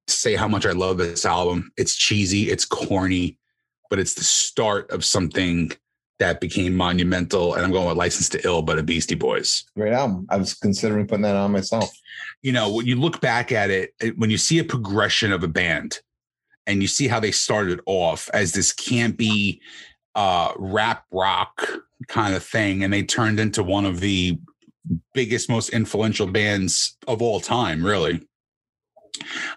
[0.06, 1.70] say how much I love this album.
[1.76, 3.38] It's cheesy, it's corny,
[3.90, 5.72] but it's the start of something
[6.18, 7.54] that became monumental.
[7.54, 9.64] And I'm going with License to Ill, but a Beastie Boys.
[9.76, 10.26] Great album.
[10.30, 11.90] I was considering putting that on myself.
[12.42, 15.48] You know, when you look back at it, when you see a progression of a
[15.48, 16.00] band
[16.66, 19.60] and you see how they started off as this campy
[20.14, 21.68] uh rap rock
[22.08, 24.38] kind of thing, and they turned into one of the
[25.14, 28.26] biggest, most influential bands of all time, really.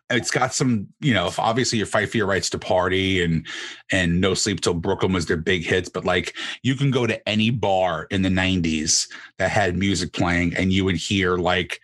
[0.10, 3.46] It's got some, you know, obviously your fight for your rights to party and
[3.92, 7.28] and no sleep till Brooklyn was their big hits, but like you can go to
[7.28, 9.08] any bar in the 90s
[9.38, 11.80] that had music playing and you would hear like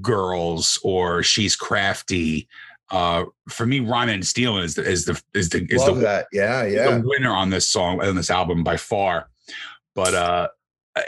[0.00, 2.48] girls or she's crafty.
[2.90, 6.02] Uh for me, Rhyme and Stealing is the is the is the is Love the
[6.02, 6.26] that.
[6.32, 6.90] Yeah, yeah.
[6.90, 9.28] the winner on this song on this album by far.
[9.94, 10.48] But uh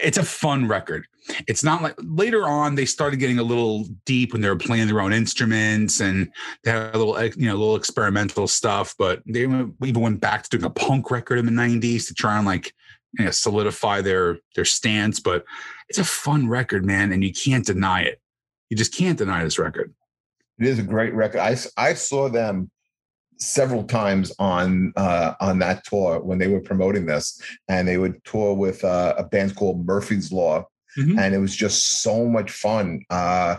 [0.02, 1.06] it's a fun record.
[1.46, 4.88] It's not like later on they started getting a little deep when they were playing
[4.88, 6.28] their own instruments and
[6.64, 8.94] they had a little you know a little experimental stuff.
[8.98, 12.36] But they even went back to doing a punk record in the '90s to try
[12.36, 12.74] and like
[13.18, 15.20] you know, solidify their their stance.
[15.20, 15.44] But
[15.88, 18.20] it's a fun record, man, and you can't deny it.
[18.70, 19.94] You just can't deny this record.
[20.58, 21.40] It is a great record.
[21.40, 22.70] I I saw them
[23.38, 28.24] several times on uh, on that tour when they were promoting this, and they would
[28.24, 30.66] tour with uh, a band called Murphy's Law,
[30.99, 31.18] Mhm.
[31.18, 33.01] and it was just so much fun.
[33.11, 33.57] Uh,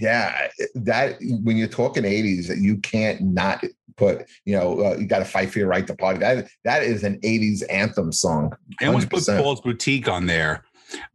[0.00, 3.64] yeah, that when you're talking '80s, that you can't not
[3.96, 4.24] put.
[4.44, 6.18] You know, uh, you got to fight for your right to party.
[6.18, 8.56] That that is an '80s anthem song.
[8.80, 10.64] I almost put Paul's Boutique on there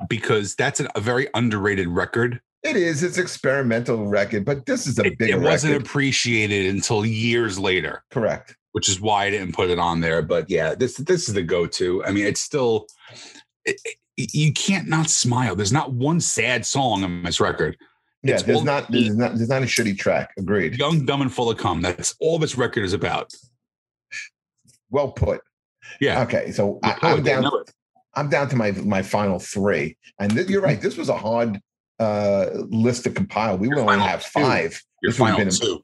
[0.08, 2.40] because that's a very underrated record.
[2.64, 3.04] It is.
[3.04, 5.86] It's experimental record, but this is a It, bigger it wasn't record.
[5.88, 8.56] appreciated until years later, Correct.
[8.74, 10.22] which is why I didn't put it on there.
[10.22, 12.04] But yeah, this this is the go-to.
[12.06, 12.88] I mean, it's still
[13.66, 13.96] it, it-
[14.34, 15.56] you can't not smile.
[15.56, 17.78] There's not one sad song on this record.
[18.24, 20.32] Yeah, It's there's not there's not there's not a shitty track.
[20.38, 20.78] Agreed.
[20.78, 21.82] Young, dumb, and full of cum.
[21.82, 23.34] That's all this record is about.
[24.90, 25.42] Well put.
[26.02, 27.50] Yeah, Okay, so I, I'm down.
[28.16, 30.80] I'm down to my my final three, and th- you're right.
[30.82, 31.60] This was a hard
[32.00, 33.58] uh list to compile.
[33.58, 34.30] We will only have two.
[34.42, 34.82] five.
[35.02, 35.84] Your This final been- two.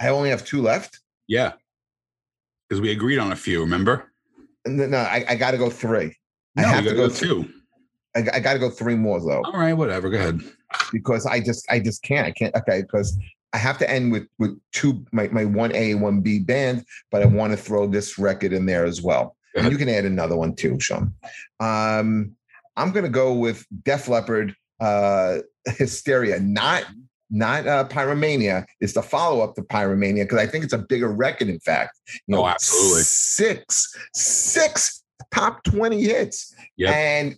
[0.00, 1.00] I only have two left.
[1.26, 1.52] Yeah,
[2.68, 3.60] because we agreed on a few.
[3.60, 4.12] Remember?
[4.66, 6.14] No, I, I got to go three.
[6.56, 7.48] I have to gotta go two.
[8.14, 10.08] I, I got to go three more though, All right, whatever.
[10.08, 10.40] Go ahead.
[10.92, 12.26] because I just I just can't.
[12.26, 12.54] I can't.
[12.56, 13.18] Okay, because
[13.52, 16.84] I have to end with with two my my one A and one B band,
[17.10, 19.36] but I want to throw this record in there as well.
[19.54, 21.14] And you can add another one too, Sean.
[21.60, 22.32] Um,
[22.76, 26.84] I'm gonna go with Def Leppard, uh, Hysteria, not
[27.30, 28.64] not uh, Pyromania.
[28.80, 31.48] It's the follow up to Pyromania because I think it's a bigger record.
[31.48, 33.02] In fact, you Oh, absolutely.
[33.02, 35.02] six six
[35.32, 36.54] top 20 hits.
[36.76, 36.94] Yep.
[36.94, 37.36] And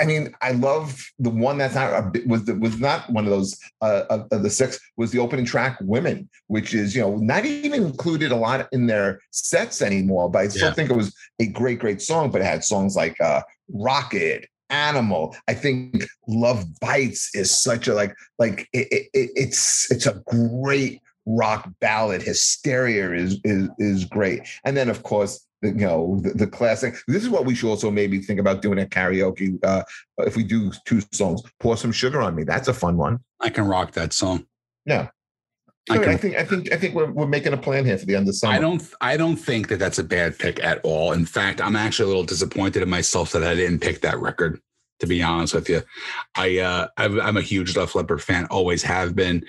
[0.00, 3.24] I mean, I love the one that's not a bit- was the, was not one
[3.24, 7.02] of those uh, of, of the six was the opening track "Women," which is you
[7.02, 10.30] know not even included a lot in their sets anymore.
[10.30, 10.72] But I still Yeah.
[10.74, 12.30] think it was a great, great song.
[12.30, 17.92] But it had songs like uh, "Rocket," "Animal." I think "Love Bites" is such a
[17.94, 22.22] like like it, it- it's it's a great rock ballad.
[22.22, 26.96] Hysteria is is is great, and then of course the, you know the, the classic.
[27.08, 29.58] This is what we should also maybe think about doing at karaoke.
[29.64, 29.82] Uh,
[30.18, 32.44] if we do two songs, pour some sugar on me.
[32.44, 33.20] That's a fun one.
[33.40, 34.46] I can rock that song.
[34.86, 35.08] Yeah.
[35.90, 38.16] I I, think I think I think we're, we're making a plan here for the
[38.16, 38.54] end of summer.
[38.54, 41.12] I don't I don't think that that's a bad pick at all.
[41.12, 44.60] In fact, I'm actually a little disappointed in myself that I didn't pick that record.
[45.00, 45.82] To be honest with you,
[46.36, 49.44] I uh, I'm I'm a huge Def Leppard fan, always have been,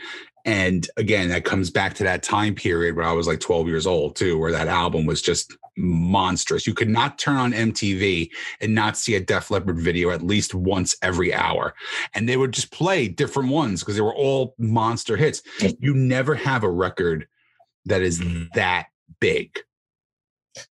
[0.46, 3.88] and again, that comes back to that time period where I was like 12 years
[3.88, 6.68] old too, where that album was just monstrous.
[6.68, 8.30] You could not turn on MTV
[8.62, 11.74] and not see a Def Leppard video at least once every hour,
[12.14, 15.42] and they would just play different ones because they were all monster hits.
[15.80, 17.28] You never have a record
[17.86, 18.22] that is
[18.54, 18.88] that
[19.20, 19.58] big.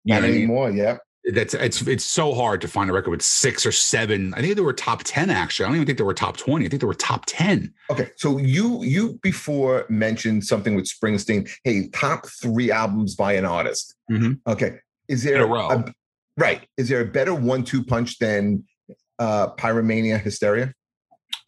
[0.05, 0.37] You Not what I mean?
[0.37, 0.71] anymore.
[0.71, 0.99] Yeah.
[1.33, 4.35] That's it's it's so hard to find a record with six or seven.
[4.35, 5.65] I think they were top ten actually.
[5.65, 6.67] I don't even think they were top twenty.
[6.67, 7.73] I think they were top ten.
[7.91, 8.11] Okay.
[8.17, 11.49] So you you before mentioned something with Springsteen.
[11.65, 13.95] Hey, top three albums by an artist.
[14.11, 14.39] Mhm.
[14.47, 14.81] Okay.
[15.09, 15.85] Is In there a row.
[16.37, 16.69] right?
[16.77, 18.65] Is there a better one-two punch than
[19.19, 20.75] uh Pyromania Hysteria?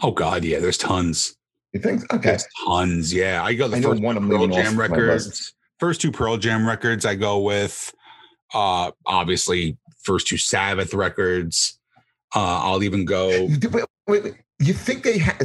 [0.02, 0.58] Oh God, yeah.
[0.58, 1.36] There's tons.
[1.74, 2.10] You think?
[2.14, 2.30] Okay.
[2.30, 3.12] There's tons.
[3.12, 5.52] Yeah, I go the I first one Pearl Jam records.
[5.78, 7.04] First two Pearl Jam records.
[7.04, 7.92] I go with
[8.54, 11.78] uh obviously first two Sabbath records.
[12.34, 13.30] Uh I'll even go.
[13.30, 14.34] You, wait, wait, wait.
[14.58, 15.42] you think they had,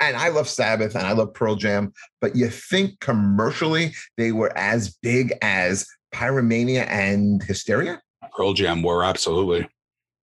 [0.00, 4.56] and I love Sabbath and I love Pearl Jam, but you think commercially they were
[4.56, 8.02] as big as Pyromania and Hysteria?
[8.36, 9.68] Pearl Jam were absolutely.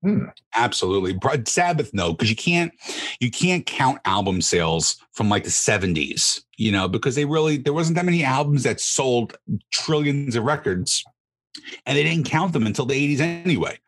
[0.03, 0.27] Hmm.
[0.55, 1.13] Absolutely.
[1.13, 2.73] But Sabbath, no, because you can't
[3.21, 7.73] you can't count album sales from like the 70s, you know, because they really there
[7.73, 9.37] wasn't that many albums that sold
[9.73, 11.05] trillions of records.
[11.87, 13.79] And they didn't count them until the 80s anyway.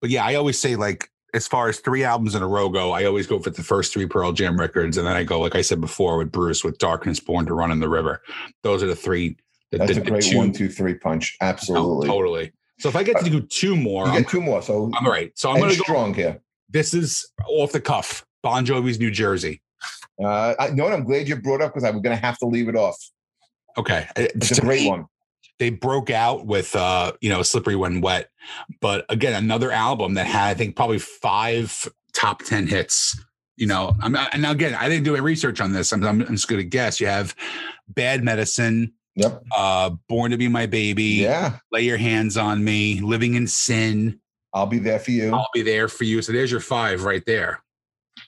[0.00, 2.92] But yeah, I always say like as far as three albums in a row go,
[2.92, 4.96] I always go for the first three Pearl Jam records.
[4.96, 7.70] And then I go, like I said before, with Bruce, with Darkness Born to Run
[7.70, 8.20] in the River.
[8.62, 9.36] Those are the three.
[9.70, 11.36] The, That's the- a great two- one, two, three punch.
[11.40, 12.08] No, Absolutely.
[12.08, 12.52] totally.
[12.80, 14.62] So if I get to do two more, You I'm, get two more.
[14.62, 15.30] So I'm all right.
[15.38, 15.82] So I'm to go.
[15.82, 16.40] strong here.
[16.68, 18.24] This is off the cuff.
[18.42, 19.60] Bon Jovi's New Jersey.
[20.22, 20.92] Uh, I you know what?
[20.94, 22.96] I'm glad you brought up because i'm going to have to leave it off.
[23.78, 24.08] Okay.
[24.16, 25.06] It's To a great me, one.
[25.60, 28.30] They broke out with uh, you know, Slippery When Wet.
[28.80, 33.22] But again, another album that had, I think, probably five top 10 hits.
[33.56, 35.92] You know, I'm and again, I didn't do any research on this.
[35.92, 36.98] I'm, I'm just gonna guess.
[36.98, 37.36] You have
[37.88, 39.42] Bad Medicine, Yep.
[39.54, 41.58] uh, Born to Be My Baby, Yeah.
[41.70, 44.18] Lay Your Hands on Me, Living in Sin,
[44.54, 45.32] I'll be there for you.
[45.32, 46.22] I'll be there for you.
[46.22, 47.62] So there's your five right there.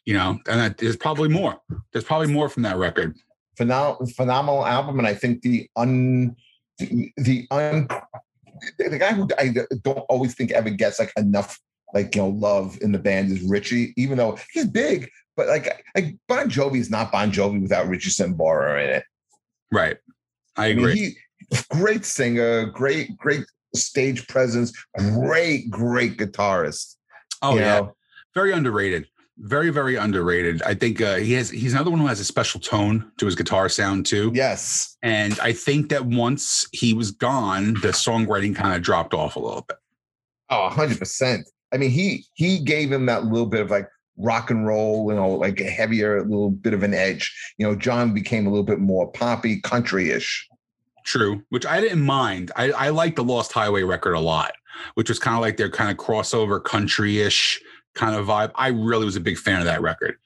[0.05, 1.57] You know, and that, there's probably more.
[1.93, 3.16] There's probably more from that record.
[3.57, 4.99] Phenomenal, phenomenal album.
[4.99, 6.37] And I think the un,
[6.79, 7.89] the, un,
[8.79, 11.59] the, guy who I don't always think ever gets like enough,
[11.95, 15.85] like, you know, love in the band is Richie, even though he's big, but like,
[15.95, 19.05] like Bon Jovi is not Bon Jovi without Richie Sambora in it.
[19.70, 19.97] Right.
[20.57, 20.95] I I mean, agree.
[20.95, 21.16] he
[21.70, 23.45] great singer, great, great
[23.75, 26.97] stage presence, great, great guitarist.
[27.43, 27.81] oh yeah.
[27.81, 27.97] know?
[28.35, 29.07] Very underrated.
[29.43, 30.62] Very, very underrated.
[30.62, 33.34] I think uh, he has he's another one who has a special tone to his
[33.34, 34.30] guitar sound too.
[34.32, 34.97] Yes.
[35.03, 39.40] And I think that once he was gone, the songwriting kind of dropped off a
[39.40, 39.78] little bit.
[40.49, 41.43] Oh, 100%.
[41.72, 45.16] I mean, he he gave him that little bit of like rock and roll, you
[45.16, 47.34] know, like a heavier, little bit of an edge.
[47.59, 50.49] You know, John became a little bit more poppy, country-ish.
[51.05, 52.53] True, which I didn't mind.
[52.55, 54.53] I, I like the Lost Highway record a lot,
[54.95, 57.61] which was kind of like their kind of crossover country-ish
[57.95, 58.51] kind of vibe.
[58.55, 60.16] I really was a big fan of that record.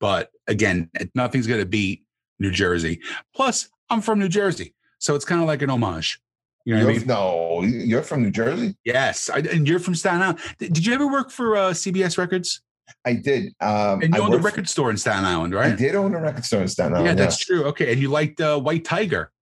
[0.00, 2.04] But again, nothing's gonna beat
[2.38, 3.00] New Jersey.
[3.34, 4.74] Plus, I'm from New Jersey.
[4.98, 6.20] So it's kind of like an homage.
[6.66, 7.08] You know what I You're- mean?
[7.08, 8.76] No, you're from New Jersey.
[8.84, 9.30] Yes.
[9.30, 10.38] I, and you're from Staten Island.
[10.58, 12.60] Did you ever work for uh, CBS Records?
[13.06, 13.54] I did.
[13.60, 15.72] Um, And I you owned a record store in Staten Island, right?
[15.72, 17.06] I did own a record store in Staten Island.
[17.06, 17.64] yeah, Yeah, that's true.
[17.64, 17.92] Okay.
[17.92, 19.32] And you liked uh, White Tiger.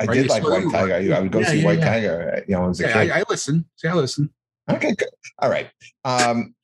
[0.00, 1.14] I right, did you like White Tiger.
[1.14, 1.84] I would go Yeah, see yeah, White yeah.
[1.90, 2.44] Tiger.
[2.48, 3.10] You know, as a Yeah, kid.
[3.10, 3.64] I, I listen.
[3.76, 4.30] See, I listen.
[4.70, 5.08] Okay, good.
[5.40, 5.68] All right.
[6.04, 6.54] Um,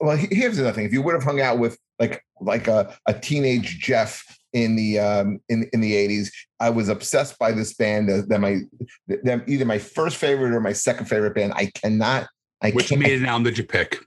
[0.00, 0.86] well, he- here's another thing.
[0.86, 4.98] If you would have hung out with like like a, a teenage Jeff in the
[4.98, 6.30] um in in the 80s,
[6.60, 8.60] I was obsessed by this band that, that my
[9.08, 11.52] that either my first favorite or my second favorite band.
[11.54, 12.28] I cannot
[12.62, 13.98] I Which can't maiden album did you pick?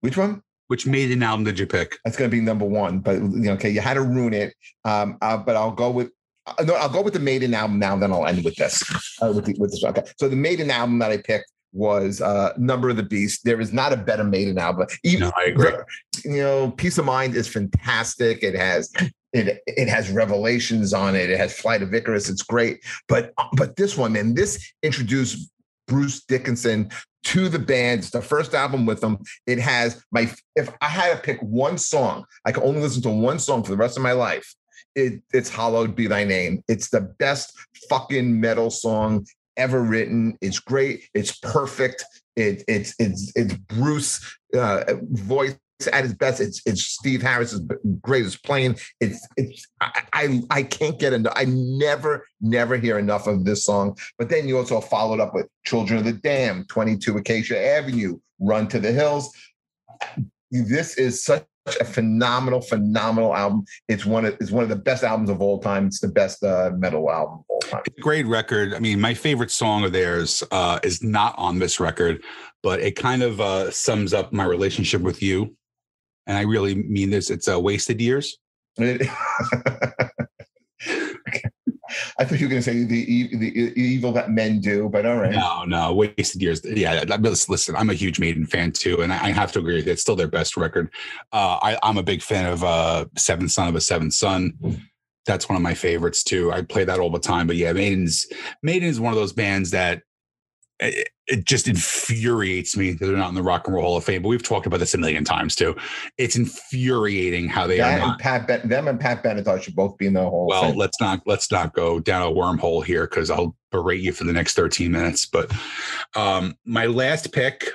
[0.00, 0.42] which one?
[0.68, 1.98] Which maiden album did you pick?
[2.04, 3.00] That's gonna be number one.
[3.00, 4.54] But you know, okay, you had to ruin it.
[4.84, 6.10] Um, uh, but I'll go with
[6.46, 7.96] uh, no, I'll go with the Maiden album now.
[7.96, 8.82] Then I'll end with this.
[9.20, 9.84] Uh, with, the, with this.
[9.84, 13.44] Okay, so the Maiden album that I picked was uh, Number of the Beast.
[13.44, 14.86] There is not a better Maiden album.
[15.04, 15.72] Even, no, I agree.
[16.24, 18.42] You know, Piece of Mind is fantastic.
[18.42, 18.92] It has
[19.32, 21.30] it it has revelations on it.
[21.30, 22.28] It has Flight of Icarus.
[22.28, 22.84] It's great.
[23.08, 25.50] But but this one, man, this introduced
[25.86, 26.90] Bruce Dickinson
[27.24, 28.00] to the band.
[28.00, 29.18] It's the first album with them.
[29.46, 33.10] It has my if I had to pick one song, I could only listen to
[33.10, 34.54] one song for the rest of my life.
[34.94, 36.64] It, it's Hallowed Be Thy Name.
[36.66, 37.56] It's the best
[37.88, 39.26] fucking metal song
[39.58, 40.38] ever written.
[40.40, 41.04] It's great.
[41.12, 42.04] It's perfect.
[42.36, 45.56] It, it's it's it's Bruce uh, voice
[45.92, 46.40] at his best.
[46.40, 47.60] It's it's Steve Harris's
[48.00, 48.78] greatest playing.
[49.00, 51.34] It's it's I, I, I can't get enough.
[51.36, 53.98] I never never hear enough of this song.
[54.18, 58.18] But then you also followed up with Children of the Damned, Twenty Two Acacia Avenue,
[58.40, 59.32] Run to the Hills.
[60.50, 61.44] This is such
[61.76, 63.64] a phenomenal, phenomenal album.
[63.88, 65.86] It's one of it's one of the best albums of all time.
[65.86, 67.82] It's the best uh, metal album of all time.
[67.86, 68.74] A great record.
[68.74, 72.22] I mean, my favorite song of theirs uh, is not on this record,
[72.62, 75.54] but it kind of uh, sums up my relationship with you.
[76.26, 77.30] And I really mean this.
[77.30, 78.38] It's uh, wasted years.
[82.20, 85.16] I thought you were going to say the, the evil that men do, but all
[85.18, 85.30] right.
[85.30, 86.60] No, no, wasted years.
[86.64, 89.80] Yeah, listen, I'm a huge Maiden fan too, and I have to agree.
[89.80, 90.90] It's still their best record.
[91.32, 94.52] Uh, I, am a big fan of uh, Seventh Son of a Seventh Son.
[95.26, 96.50] That's one of my favorites too.
[96.50, 97.46] I play that all the time.
[97.46, 98.26] But yeah, Maiden's
[98.64, 100.02] Maiden is one of those bands that
[100.80, 104.04] it, it, just infuriates me that they're not in the Rock and Roll Hall of
[104.04, 104.22] Fame.
[104.22, 105.76] But we've talked about this a million times too.
[106.18, 108.10] It's infuriating how they that are.
[108.10, 110.46] And Pat, ben- them and Pat Benatar should both be in the Hall.
[110.48, 114.24] Well, let's not let's not go down a wormhole here because I'll berate you for
[114.24, 115.26] the next thirteen minutes.
[115.26, 115.52] But
[116.14, 117.68] um, my last pick.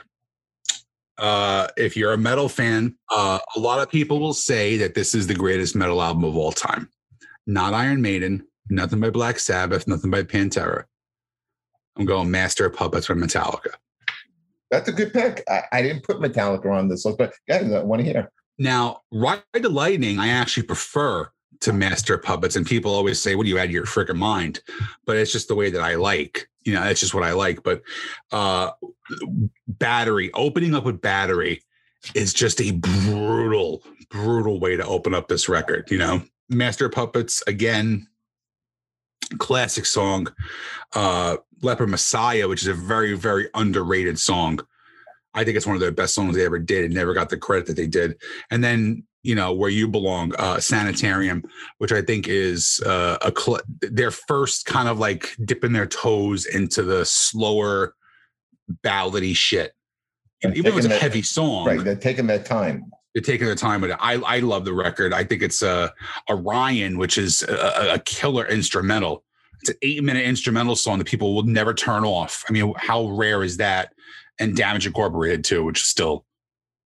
[1.20, 5.14] Uh, if you're a metal fan, uh, a lot of people will say that this
[5.14, 6.90] is the greatest metal album of all time.
[7.46, 10.86] Not Iron Maiden, nothing by Black Sabbath, nothing by Pantera
[11.98, 13.74] I'm going Master of Puppets from Metallica.
[14.72, 15.44] That's a good pick.
[15.48, 18.32] I, I didn't put Metallica on this list, but guys, I want to hear.
[18.58, 21.30] Now, Ride the Lightning, I actually prefer
[21.62, 24.62] to Master Puppets, and people always say, "What do you add to your freaking mind?"
[25.06, 26.50] But it's just the way that I like.
[26.64, 27.64] You know, it's just what I like.
[27.64, 27.82] But
[28.32, 28.72] uh
[29.68, 31.62] Battery, opening up with Battery,
[32.16, 35.90] is just a brutal, brutal way to open up this record.
[35.90, 38.08] You know, Master Puppets again,
[39.38, 40.28] classic song.
[40.94, 44.60] Uh, Leper Messiah, which is a very, very underrated song.
[45.34, 47.38] I think it's one of the best songs they ever did and never got the
[47.38, 48.22] credit that they did.
[48.52, 51.44] And then, you know, Where You Belong, uh, Sanitarium,
[51.80, 56.46] which I think is uh, a cl- their first kind of like dipping their toes
[56.46, 57.96] into the slower,
[58.84, 59.74] ballady shit.
[60.44, 61.66] And even though it's a heavy song.
[61.66, 61.84] Right.
[61.84, 62.92] They're taking their time.
[63.16, 63.98] They're taking their time with it.
[64.00, 65.14] I, I love the record.
[65.14, 65.94] I think it's a,
[66.30, 69.24] Orion, which is a, a killer instrumental
[69.64, 72.44] it's an eight minute instrumental song that people will never turn off.
[72.50, 73.94] I mean, how rare is that?
[74.38, 76.26] And Damage Incorporated too, which is still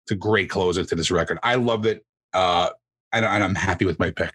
[0.04, 1.38] it's a great closer to this record.
[1.42, 2.70] I love it, uh,
[3.12, 4.32] and, and I'm happy with my pick.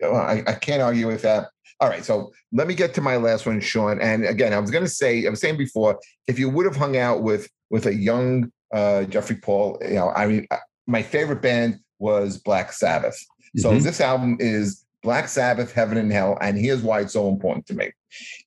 [0.00, 1.48] Well, I, I can't argue with that.
[1.80, 4.00] All right, so let me get to my last one, Sean.
[4.00, 5.98] And again, I was going to say, I was saying before,
[6.28, 10.10] if you would have hung out with with a young uh, Jeffrey Paul, you know,
[10.10, 10.46] I mean,
[10.86, 13.18] my favorite band was Black Sabbath.
[13.56, 13.82] So mm-hmm.
[13.82, 17.74] this album is Black Sabbath, Heaven and Hell, and here's why it's so important to
[17.74, 17.92] me.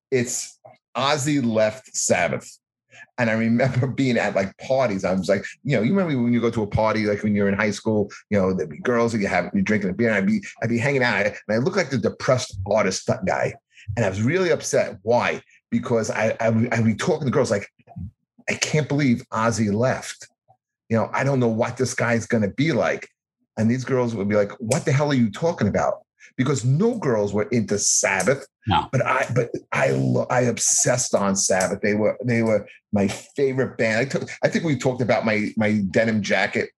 [0.09, 0.59] It's
[0.95, 2.57] Ozzy left Sabbath.
[3.17, 5.05] And I remember being at like parties.
[5.05, 7.35] I was like, you know, you remember when you go to a party, like when
[7.35, 9.93] you're in high school, you know, there'd be girls and you have you drinking a
[9.93, 13.09] beer, and I'd be I'd be hanging out, and I look like the depressed artist
[13.25, 13.53] guy,
[13.95, 14.97] and I was really upset.
[15.03, 15.41] Why?
[15.69, 17.67] Because I I I'd be talking to girls like,
[18.49, 20.27] I can't believe Ozzy left.
[20.89, 23.07] You know, I don't know what this guy's gonna be like.
[23.57, 25.99] And these girls would be like, "What the hell are you talking about?"
[26.37, 28.47] Because no girls were into Sabbath.
[28.67, 28.87] No.
[28.91, 29.89] But I but I
[30.29, 31.81] I obsessed on Sabbath.
[31.81, 33.99] They were they were my favorite band.
[33.99, 36.69] I took I think we talked about my my denim jacket.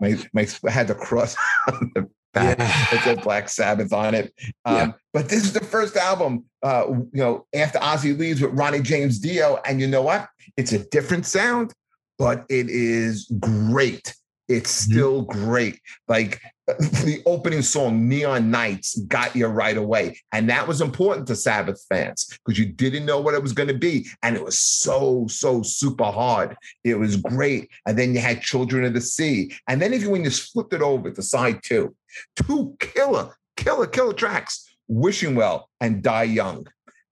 [0.00, 1.36] My my I had the cross
[1.72, 2.64] on the back yeah.
[2.64, 4.32] that said Black Sabbath on it.
[4.64, 4.92] Um, yeah.
[5.12, 9.18] But this is the first album, uh, you know, after Ozzy leaves with Ronnie James
[9.18, 10.28] Dio, and you know what?
[10.56, 11.72] It's a different sound,
[12.18, 14.14] but it is great.
[14.48, 14.92] It's mm-hmm.
[14.92, 15.44] still mm-hmm.
[15.44, 15.80] great.
[16.08, 16.40] Like
[17.04, 20.20] the opening song, Neon Nights, got you right away.
[20.32, 23.68] And that was important to Sabbath fans because you didn't know what it was going
[23.68, 24.06] to be.
[24.22, 26.56] And it was so, so super hard.
[26.84, 27.68] It was great.
[27.86, 29.52] And then you had Children of the Sea.
[29.68, 31.96] And then if you when you flipped it over to side two,
[32.36, 36.66] two killer, killer, killer tracks, Wishing Well and Die Young.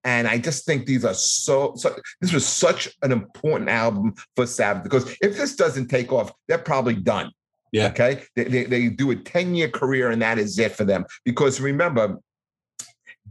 [0.05, 4.47] And I just think these are so, so, this was such an important album for
[4.47, 7.33] Sabbath because if this doesn't take off, they're probably done.
[7.73, 7.89] Yeah.
[7.89, 8.23] Okay.
[8.37, 11.05] They, they, they do a 10 year career and that is it for them.
[11.25, 12.19] Because remember,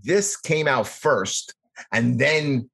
[0.03, 1.53] this came out first
[1.91, 2.69] and then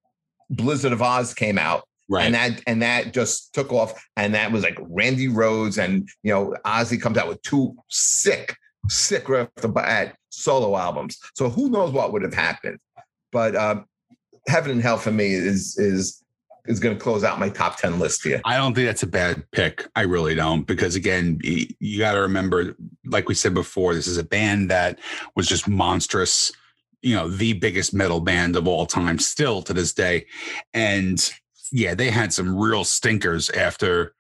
[0.50, 1.84] Blizzard of Oz came out.
[2.08, 2.26] Right.
[2.26, 4.06] And that and that just took off.
[4.16, 8.56] And that was like Randy Rhoads and you know Ozzy comes out with two sick,
[8.90, 11.18] sick right the bat solo albums.
[11.36, 12.78] So who knows what would have happened?
[13.32, 13.82] But uh,
[14.48, 16.24] Heaven and Hell for me is is
[16.68, 18.42] is going to close out my top ten list here.
[18.46, 19.88] I don't think that's a bad pick.
[19.96, 24.18] I really don't because again, you got to remember, like we said before, this is
[24.18, 25.00] a band that
[25.36, 26.52] was just monstrous.
[27.02, 30.26] You know, the biggest metal band of all time, still to this day,
[30.74, 31.32] and
[31.72, 34.14] yeah, they had some real stinkers after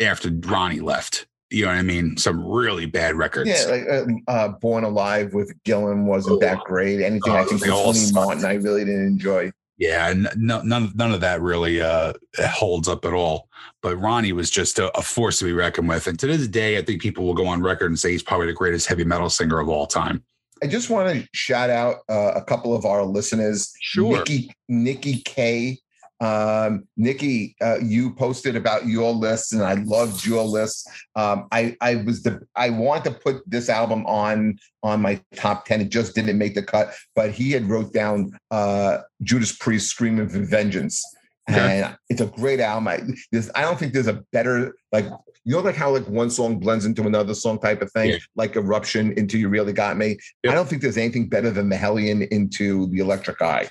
[0.00, 1.26] after Ronnie left.
[1.50, 2.18] You know what I mean?
[2.18, 3.48] Some really bad records.
[3.48, 7.00] Yeah, like uh, uh, Born Alive with Gillan wasn't that great.
[7.00, 8.12] Anything I Oh, think with Tony.
[8.12, 9.50] Martin, I really didn't enjoy.
[9.78, 12.12] Yeah, no, none none of that really uh,
[12.50, 13.48] holds up at all.
[13.80, 16.78] But Ronnie was just a, a force to be reckoned with, and to this day,
[16.78, 19.30] I think people will go on record and say he's probably the greatest heavy metal
[19.30, 20.24] singer of all time.
[20.62, 23.72] I just want to shout out uh, a couple of our listeners.
[23.80, 24.18] Sure.
[24.18, 25.78] Nikki, Nikki K.
[26.20, 30.88] Um, Nikki, uh, you posted about your list, and I loved your list.
[31.14, 35.64] Um, I I was the I want to put this album on on my top
[35.66, 35.80] ten.
[35.80, 40.28] It just didn't make the cut, but he had wrote down uh, Judas Priest "Screaming
[40.28, 41.04] for Vengeance."
[41.50, 41.80] Okay.
[41.82, 42.88] And it's a great album.
[42.88, 43.00] I,
[43.32, 45.06] there's, I don't think there's a better like
[45.44, 48.18] you know like how like one song blends into another song type of thing, Yeah.
[48.36, 50.18] like Eruption into You Really Got Me.
[50.42, 50.52] Yep.
[50.52, 53.68] I don't think there's anything better than the Hellion into the Electric Eye.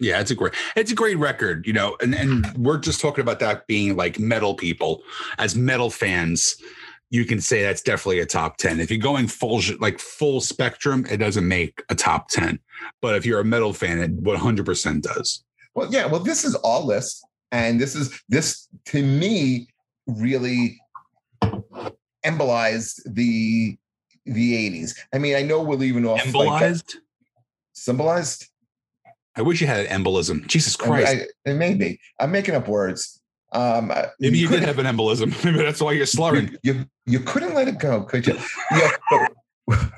[0.00, 3.22] Yeah, it's a great it's a great record, you know, and and we're just talking
[3.22, 5.02] about that being like metal people
[5.38, 6.56] as metal fans.
[7.10, 8.80] You can say that's definitely a top 10.
[8.80, 12.58] If you're going full like full spectrum, it doesn't make a top 10.
[13.00, 15.42] But if you're a metal fan, it 100% does.
[15.74, 16.04] Well, yeah.
[16.04, 19.68] Well, this is all list, and this is this to me
[20.06, 20.78] really
[22.24, 23.76] embolized the
[24.26, 24.98] the 80s.
[25.14, 26.24] I mean, I know we're leaving off like,
[27.72, 28.48] symbolized.
[29.38, 30.46] I wish you had an embolism.
[30.48, 31.08] Jesus Christ.
[31.46, 32.00] I, it may be.
[32.18, 33.20] I'm making up words.
[33.52, 35.32] Um, Maybe you did couldn't- have an embolism.
[35.44, 36.56] Maybe that's why you're slurring.
[36.62, 38.36] You, you you couldn't let it go, could you?
[38.72, 39.32] Yeah, but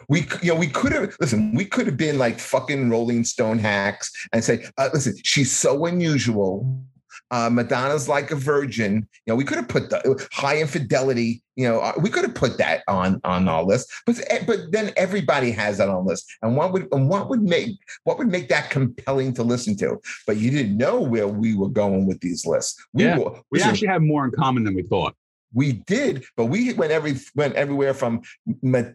[0.08, 1.54] we you know we could have listen.
[1.54, 5.86] We could have been like fucking Rolling Stone hacks and say, uh, listen, she's so
[5.86, 6.84] unusual.
[7.30, 9.06] Uh, Madonna's like a virgin.
[9.26, 11.42] You know, we could have put the Hi Infidelity.
[11.56, 13.92] You know, uh, we could have put that on on our list.
[14.06, 16.26] But eh, but then everybody has that on list.
[16.42, 20.00] And what would and what would make what would make that compelling to listen to?
[20.26, 22.82] But you didn't know where we were going with these lists.
[22.92, 23.18] We Yeah.
[23.18, 25.14] were, We actually have more in common than we thought.
[25.52, 28.22] we did, but we went every went everywhere from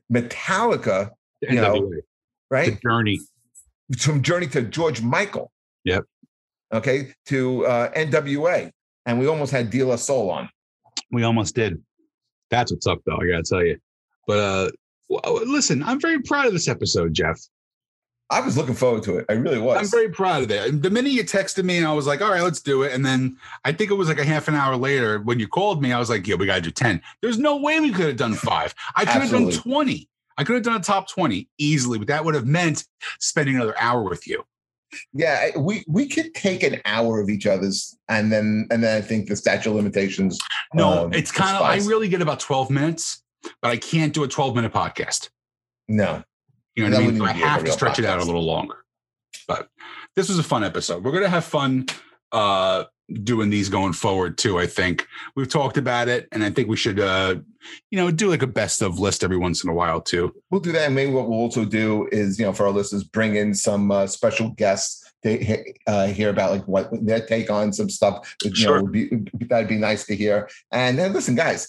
[0.09, 1.11] Metallica,
[1.41, 2.01] You know, NWA, the
[2.49, 3.19] right, journey.
[3.99, 5.51] from Journey to George Michael.
[5.83, 6.03] Yep.
[6.73, 8.71] Okay, to uh, NWA,
[9.05, 10.49] and we almost had De La Soul on.
[11.11, 11.81] We almost did.
[12.49, 13.17] That's what's up, though.
[13.17, 13.77] I gotta tell you.
[14.27, 14.39] But
[15.09, 17.39] uh, listen, I'm very proud of this episode, Jeff.
[18.31, 19.25] I was looking forward to it.
[19.29, 19.77] I really was.
[19.77, 20.81] I'm very proud of it.
[20.81, 23.05] The minute you texted me, and I was like, "All right, let's do it." And
[23.05, 25.91] then I think it was like a half an hour later when you called me,
[25.91, 27.01] I was like, "Yeah, we gotta do ten.
[27.21, 28.73] There's no way we could have done five.
[28.95, 30.09] I could have done twenty.
[30.37, 32.85] I could have done a top twenty easily, but that would have meant
[33.19, 34.43] spending another hour with you.
[35.13, 39.01] Yeah, we we could take an hour of each other's, and then and then I
[39.01, 40.37] think the statute of limitations.
[40.73, 41.61] No, um, it's kind of.
[41.63, 43.23] I really get about twelve minutes,
[43.61, 45.29] but I can't do a twelve minute podcast.
[45.87, 46.23] no.
[46.75, 47.17] You know That what I mean?
[47.19, 48.83] So I have to stretch it out a little longer.
[49.47, 49.69] But
[50.17, 51.05] this was a fun episode.
[51.05, 51.85] We're gonna have fun
[52.33, 52.83] uh
[53.23, 54.59] doing these going forward too.
[54.59, 57.35] I think we've talked about it, and I think we should uh
[57.91, 60.33] you know do like a best of list every once in a while too.
[60.49, 60.85] We'll do that.
[60.85, 63.91] And maybe what we'll also do is, you know, for our listeners, bring in some
[63.91, 68.35] uh, special guests to uh, hear about like what their take on some stuff.
[68.43, 68.77] You Sure.
[68.77, 69.09] know, would be,
[69.47, 70.49] that'd be nice to hear.
[70.71, 71.67] And then listen, guys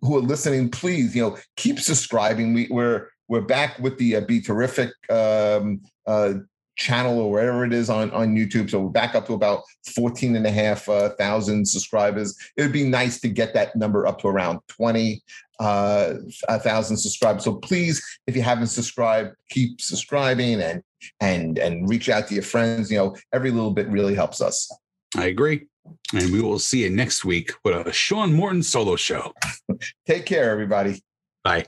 [0.00, 2.54] who are listening, please, you know, keep subscribing.
[2.54, 6.34] We, we're we're back with the uh, Be Terrific um, uh,
[6.76, 8.70] channel or wherever it is on on YouTube.
[8.70, 9.62] So we're back up to about
[9.94, 12.36] 14 and a half uh, thousand subscribers.
[12.56, 15.22] It would be nice to get that number up to around 20
[15.60, 16.14] uh,
[16.48, 17.44] a thousand subscribers.
[17.44, 20.82] So please, if you haven't subscribed, keep subscribing and
[21.20, 22.90] and and reach out to your friends.
[22.90, 24.70] You know, every little bit really helps us.
[25.16, 25.66] I agree,
[26.14, 29.32] and we will see you next week with a Sean Morton solo show.
[30.06, 31.02] Take care, everybody.
[31.44, 31.66] Bye.